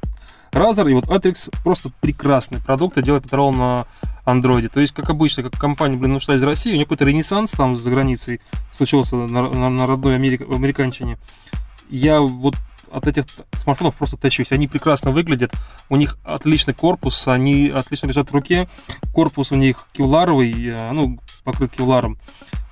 Razer 0.53 0.91
и 0.91 0.95
вот 0.95 1.07
Atrix 1.07 1.51
просто 1.63 1.91
прекрасный 2.01 2.61
продукт, 2.61 3.01
делает 3.03 3.25
Motorola 3.25 3.53
на 3.53 3.87
андроиде. 4.25 4.69
То 4.69 4.81
есть, 4.81 4.93
как 4.93 5.09
обычно, 5.11 5.43
как 5.43 5.53
компания, 5.53 5.97
блин, 5.97 6.17
ушла 6.17 6.35
из 6.35 6.43
России, 6.43 6.73
у 6.73 6.75
нее 6.75 6.85
какой-то 6.85 7.05
ренессанс 7.05 7.53
там 7.53 7.77
за 7.77 7.91
границей 7.91 8.41
случился 8.73 9.17
на, 9.17 9.49
на, 9.49 9.71
на 9.71 9.87
родной 9.87 10.17
Америк, 10.17 10.43
американчине. 10.43 11.19
Я 11.89 12.21
вот 12.21 12.55
от 12.91 13.07
этих 13.07 13.25
смартфонов 13.57 13.97
просто 13.97 14.17
тащусь. 14.17 14.53
Они 14.53 14.67
прекрасно 14.67 15.11
выглядят, 15.11 15.53
у 15.89 15.97
них 15.97 16.19
отличный 16.25 16.75
корпус, 16.75 17.29
они 17.29 17.69
отлично 17.69 18.07
лежат 18.07 18.31
в 18.31 18.35
руке. 18.35 18.69
Корпус 19.13 19.53
у 19.53 19.57
них 19.57 19.87
кевларовый, 19.93 20.53
э, 20.53 20.93
ну, 20.93 21.19
покрыт 21.45 21.73
кевларом. 21.77 22.19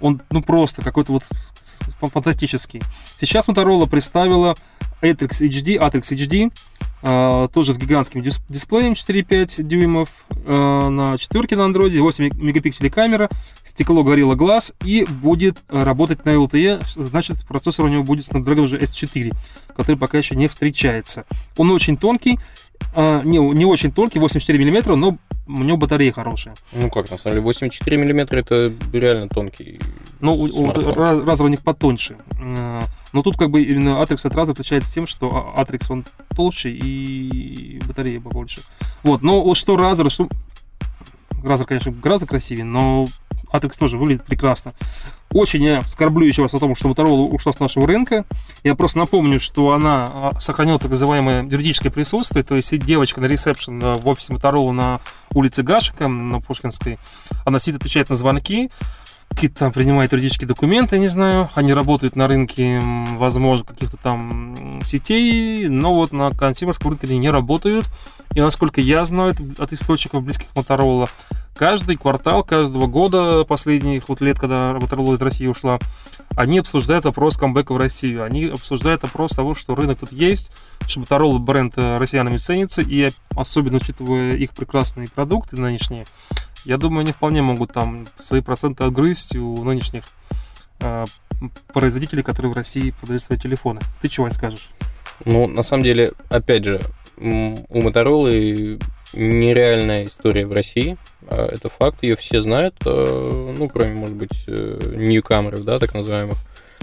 Он, 0.01 0.23
ну, 0.31 0.43
просто 0.43 0.83
какой-то 0.83 1.13
вот 1.13 1.25
фантастический. 2.01 2.83
Сейчас 3.17 3.49
Motorola 3.49 3.89
представила 3.89 4.57
Atrix 5.03 5.43
HD, 5.43 5.79
Atrix 5.79 6.13
HD, 6.15 6.53
тоже 7.03 7.75
с 7.75 7.77
гигантским 7.77 8.23
дис- 8.23 8.41
дисплеем 8.49 8.93
4,5 8.93 9.63
дюймов 9.63 10.09
uh, 10.31 10.89
на 10.89 11.19
четверке 11.19 11.57
на 11.57 11.65
андроиде, 11.67 12.01
8 12.01 12.31
мегапикселей 12.35 12.91
камера, 12.91 13.29
стекло 13.63 14.03
Gorilla 14.03 14.35
Glass 14.35 14.75
и 14.85 15.05
будет 15.05 15.59
работать 15.69 16.25
на 16.25 16.31
LTE, 16.31 16.83
значит 16.97 17.47
процессор 17.47 17.85
у 17.85 17.89
него 17.89 18.03
будет 18.03 18.27
Snapdragon 18.27 18.61
уже 18.61 18.79
S4, 18.79 19.35
который 19.77 19.97
пока 19.97 20.19
еще 20.19 20.35
не 20.35 20.49
встречается. 20.49 21.27
Он 21.57 21.71
очень 21.71 21.97
тонкий, 21.97 22.39
не, 22.97 23.39
не 23.39 23.65
очень 23.65 23.93
тонкий, 23.93 24.19
84 24.19 24.65
мм, 24.65 24.97
но 24.97 25.19
у 25.47 25.63
него 25.63 25.77
батарея 25.77 26.13
хорошая. 26.13 26.55
Ну 26.73 26.91
как, 26.91 27.11
на 27.11 27.19
самом 27.19 27.37
деле, 27.37 27.41
84 27.43 27.97
мм 27.97 28.37
это 28.37 28.73
реально 28.93 29.29
тонкий 29.29 29.79
Ну, 30.21 30.35
у 30.35 31.49
них 31.49 31.63
потоньше. 31.63 32.17
Но 33.17 33.23
тут 33.23 33.39
как 33.39 33.49
бы 33.49 33.63
именно 33.63 34.03
Atrix 34.03 34.27
от 34.27 34.35
Razer 34.35 34.51
отличается 34.51 34.93
тем, 34.93 35.07
что 35.07 35.55
Atrix 35.57 35.87
он 35.89 36.05
толще 36.37 36.69
и 36.69 37.81
батарея 37.87 38.21
побольше. 38.21 38.61
Вот, 39.05 39.23
но 39.23 39.43
вот 39.43 39.57
что 39.57 39.75
Razer, 39.75 40.11
что 40.11 40.29
Razer, 41.43 41.65
конечно, 41.65 41.93
гораздо 41.93 42.27
красивее, 42.27 42.67
но 42.67 43.07
Atrix 43.55 43.79
тоже 43.79 43.97
выглядит 43.97 44.27
прекрасно. 44.27 44.75
Очень 45.31 45.65
я 45.65 45.81
скорблю 45.89 46.27
еще 46.27 46.43
раз 46.43 46.53
о 46.53 46.59
том, 46.59 46.77
что 46.77 46.91
Motorola 46.91 47.27
ушла 47.31 47.55
с 47.55 47.59
нашего 47.59 47.87
рынка. 47.87 48.27
Я 48.65 48.75
просто 48.75 48.99
напомню, 48.99 49.41
что 49.41 49.73
она 49.73 50.11
а, 50.13 50.31
сохранила 50.39 50.79
так 50.79 50.91
называемое 50.91 51.43
юридическое 51.45 51.91
присутствие, 51.91 52.45
то 52.45 52.55
есть 52.55 52.77
девочка 52.85 53.23
на 53.23 53.25
ресепшн 53.25 53.83
э, 53.83 53.95
в 53.95 54.07
офисе 54.09 54.35
Motorola 54.35 54.73
на 54.73 55.01
улице 55.33 55.63
Гашика, 55.63 56.07
на 56.07 56.43
Пушкинской, 56.43 56.99
она 57.47 57.61
сидит, 57.61 57.77
отвечает 57.77 58.11
на 58.11 58.17
звонки, 58.17 58.71
какие-то 59.29 59.59
там 59.59 59.73
принимают 59.73 60.13
юридические 60.13 60.49
документы, 60.49 60.99
не 60.99 61.09
знаю. 61.09 61.51
Они 61.55 61.75
работают 61.75 62.17
на 62.17 62.27
рынке, 62.27 62.81
возможно, 63.17 63.67
каких-то 63.67 63.97
там 63.97 64.81
сетей, 64.85 65.69
но 65.69 65.95
вот 65.95 66.13
на 66.13 66.31
консюмерском 66.31 66.91
рынке 66.91 67.07
они 67.09 67.19
не 67.19 67.31
работают. 67.31 67.87
И 68.35 68.41
насколько 68.41 68.81
я 68.81 69.05
знаю 69.05 69.35
от 69.59 69.73
источников 69.73 70.23
близких 70.23 70.49
Motorola, 70.55 71.09
каждый 71.55 71.97
квартал, 71.97 72.45
каждого 72.45 72.87
года 72.87 73.45
последних 73.45 74.09
вот 74.09 74.21
лет, 74.21 74.39
когда 74.39 74.73
Motorola 74.73 75.15
из 75.15 75.21
России 75.21 75.47
ушла, 75.47 75.79
они 76.35 76.59
обсуждают 76.59 77.05
вопрос 77.05 77.37
камбэка 77.37 77.73
в 77.73 77.79
Россию. 77.79 78.25
Они 78.25 78.47
обсуждают 78.47 79.03
вопрос 79.03 79.33
того, 79.33 79.55
что 79.55 79.75
рынок 79.75 79.99
тут 80.01 80.13
есть, 80.13 80.53
что 80.87 81.01
Motorola 81.01 81.39
бренд 81.39 81.75
э, 81.77 81.99
россиянами 81.99 82.37
ценится, 82.37 82.83
и 82.83 83.11
особенно 83.35 83.79
учитывая 83.79 84.37
их 84.37 84.53
прекрасные 84.53 85.09
продукты 85.09 85.57
нынешние, 85.57 86.07
я 86.67 86.79
думаю, 86.79 87.01
они 87.01 87.13
вполне 87.13 87.43
могут 87.43 87.73
там 87.73 88.07
свои 88.21 88.41
проценты 88.41 88.85
отгрызть 88.85 89.37
у 89.37 89.63
нынешних 89.63 90.05
э, 90.81 91.05
производителей, 91.73 92.23
которые 92.23 92.53
в 92.53 92.57
России 92.57 92.91
продают 93.01 93.23
свои 93.23 93.39
телефоны. 93.39 93.81
Ты 94.01 94.09
чего 94.09 94.27
не 94.27 94.35
скажешь? 94.35 94.71
Ну, 95.25 95.47
на 95.47 95.63
самом 95.63 95.85
деле, 95.85 96.13
опять 96.29 96.65
же, 96.65 96.81
у 97.17 97.81
Motorola 97.81 98.83
нереальная 99.15 100.05
история 100.05 100.47
в 100.47 100.53
России. 100.53 100.97
А, 101.29 101.47
это 101.47 101.69
факт, 101.69 102.03
ее 102.03 102.17
все 102.17 102.41
знают, 102.41 102.75
а, 102.85 103.55
ну, 103.57 103.69
кроме, 103.69 103.95
может 103.95 104.17
быть, 104.17 104.45
э, 104.49 104.95
ньюкамеров, 104.97 105.65
да, 105.65 105.79
так 105.79 105.95
называемых. 105.95 106.37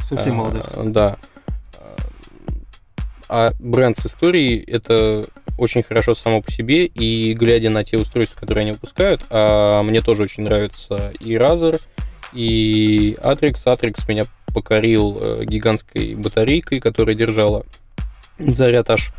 Совсем 0.03 0.35
молодых. 0.35 0.65
Да. 0.91 1.17
А 3.29 3.51
бренд 3.59 3.97
с 3.97 4.05
историей— 4.05 4.63
это 4.67 5.25
очень 5.57 5.83
хорошо 5.83 6.13
само 6.13 6.41
по 6.41 6.51
себе, 6.51 6.85
и 6.85 7.33
глядя 7.33 7.69
на 7.69 7.83
те 7.83 7.97
устройства, 7.97 8.39
которые 8.39 8.63
они 8.63 8.71
выпускают, 8.71 9.21
а 9.29 9.83
мне 9.83 10.01
тоже 10.01 10.23
очень 10.23 10.43
нравится 10.43 11.13
и 11.19 11.33
Razer, 11.33 11.79
и 12.33 13.17
Atrix. 13.21 13.55
Atrix 13.65 14.05
меня 14.07 14.25
покорил 14.53 15.19
э, 15.21 15.45
гигантской 15.45 16.15
батарейкой, 16.15 16.79
которая 16.79 17.15
держала 17.15 17.65
заряд 18.37 18.89
аж 18.89 19.13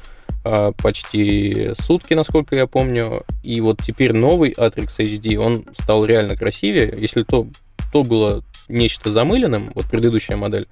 а, 0.44 0.72
почти 0.72 1.72
сутки, 1.80 2.14
насколько 2.14 2.54
я 2.54 2.66
помню. 2.66 3.24
И 3.42 3.60
вот 3.60 3.80
теперь 3.82 4.14
новый 4.14 4.52
Atrix 4.52 4.98
HD, 4.98 5.36
он 5.36 5.64
стал 5.78 6.04
реально 6.04 6.36
красивее. 6.36 6.94
Если 6.98 7.22
то, 7.22 7.46
то 7.92 8.02
было 8.02 8.42
нечто 8.68 9.10
замыленным, 9.10 9.72
вот 9.74 9.86
предыдущая 9.86 10.36
модель, 10.36 10.68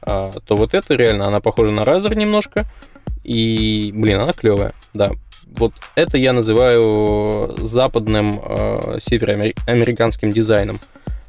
а, 0.00 0.32
то 0.44 0.56
вот 0.56 0.74
это 0.74 0.94
реально, 0.94 1.28
она 1.28 1.40
похожа 1.40 1.70
на 1.70 1.82
Razer 1.82 2.14
немножко, 2.14 2.66
и, 3.22 3.92
блин, 3.94 4.18
она 4.18 4.32
клевая, 4.32 4.74
да. 4.94 5.10
Вот 5.46 5.74
это 5.96 6.16
я 6.18 6.32
называю 6.32 7.56
западным 7.64 8.40
э, 8.42 8.98
североамериканским 9.02 10.32
дизайном. 10.32 10.80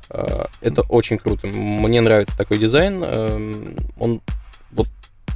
Э, 0.10 0.46
это 0.62 0.82
очень 0.84 1.18
круто. 1.18 1.48
Мне 1.48 2.02
нравится 2.02 2.38
такой 2.38 2.58
дизайн. 2.58 3.04
Э, 3.06 3.76
он 4.00 4.22
вот 4.72 4.88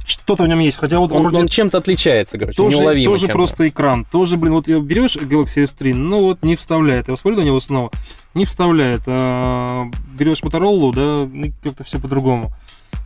что-то 0.06 0.44
в 0.44 0.48
нем 0.48 0.60
есть. 0.60 0.78
Хотя 0.78 0.98
вот 0.98 1.12
он, 1.12 1.22
вроде... 1.22 1.36
он 1.38 1.48
чем-то 1.48 1.78
отличается, 1.78 2.38
короче, 2.38 2.56
тоже, 2.56 2.78
неуловимо 2.78 3.12
Тоже 3.12 3.28
просто 3.28 3.68
экран. 3.68 4.06
Тоже, 4.10 4.36
блин, 4.36 4.54
вот 4.54 4.68
берешь 4.68 5.16
Galaxy 5.16 5.64
S3, 5.64 5.94
ну 5.94 6.20
вот 6.20 6.42
не 6.42 6.56
вставляет. 6.56 7.08
Я 7.08 7.14
посмотрю 7.14 7.40
на 7.40 7.44
него 7.44 7.60
снова. 7.60 7.90
Не 8.34 8.44
вставляет. 8.44 9.02
А 9.06 9.90
берешь 10.18 10.42
Motorola, 10.42 10.92
да, 10.94 11.50
как-то 11.62 11.84
все 11.84 11.98
по-другому. 11.98 12.52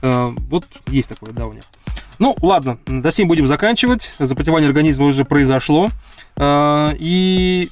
А, 0.02 0.34
вот 0.48 0.66
есть 0.88 1.08
такое, 1.08 1.32
да, 1.32 1.46
у 1.46 1.52
них. 1.52 1.64
Ну, 2.18 2.36
ладно, 2.42 2.78
до 2.86 3.10
сим 3.10 3.28
будем 3.28 3.46
заканчивать. 3.46 4.14
Запотевание 4.18 4.68
организма 4.68 5.06
уже 5.06 5.24
произошло. 5.24 5.88
А, 6.36 6.94
и 6.98 7.68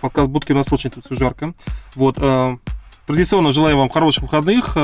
подкаст 0.00 0.30
будки 0.30 0.52
у 0.52 0.56
нас 0.56 0.72
очень 0.72 0.90
тут 0.90 1.04
все 1.04 1.14
жарко. 1.14 1.54
Вот. 1.94 2.16
А, 2.18 2.56
традиционно 3.06 3.52
желаю 3.52 3.76
вам 3.76 3.88
хороших 3.88 4.22
выходных. 4.24 4.74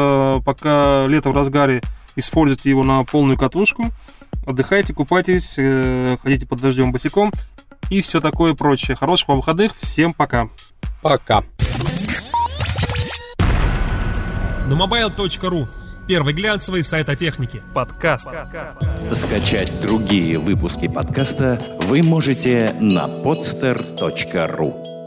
Пока 0.45 1.07
лето 1.07 1.31
в 1.31 1.35
разгаре, 1.35 1.83
используйте 2.17 2.71
его 2.71 2.83
на 2.83 3.05
полную 3.05 3.39
катушку. 3.39 3.87
Отдыхайте, 4.47 4.95
купайтесь, 4.95 5.57
э, 5.59 6.17
ходите 6.23 6.47
под 6.47 6.61
дождем 6.61 6.91
босиком 6.91 7.33
и 7.91 8.01
все 8.01 8.21
такое 8.21 8.55
прочее. 8.55 8.97
Хороших 8.97 9.29
вам 9.29 9.39
выходных. 9.39 9.77
Всем 9.77 10.13
пока. 10.13 10.49
Пока. 11.03 11.43
Numobile.ru 14.69 15.69
Первый 16.09 16.33
глянцевый 16.33 16.83
сайт 16.83 17.11
о 17.11 17.17
технике. 17.17 17.63
Подкаст. 17.75 18.27
Скачать 19.13 19.71
другие 19.83 20.39
выпуски 20.39 20.89
подкаста 20.89 21.61
вы 21.83 22.03
можете 22.03 22.75
на 22.81 23.07
podster.ru 23.07 24.98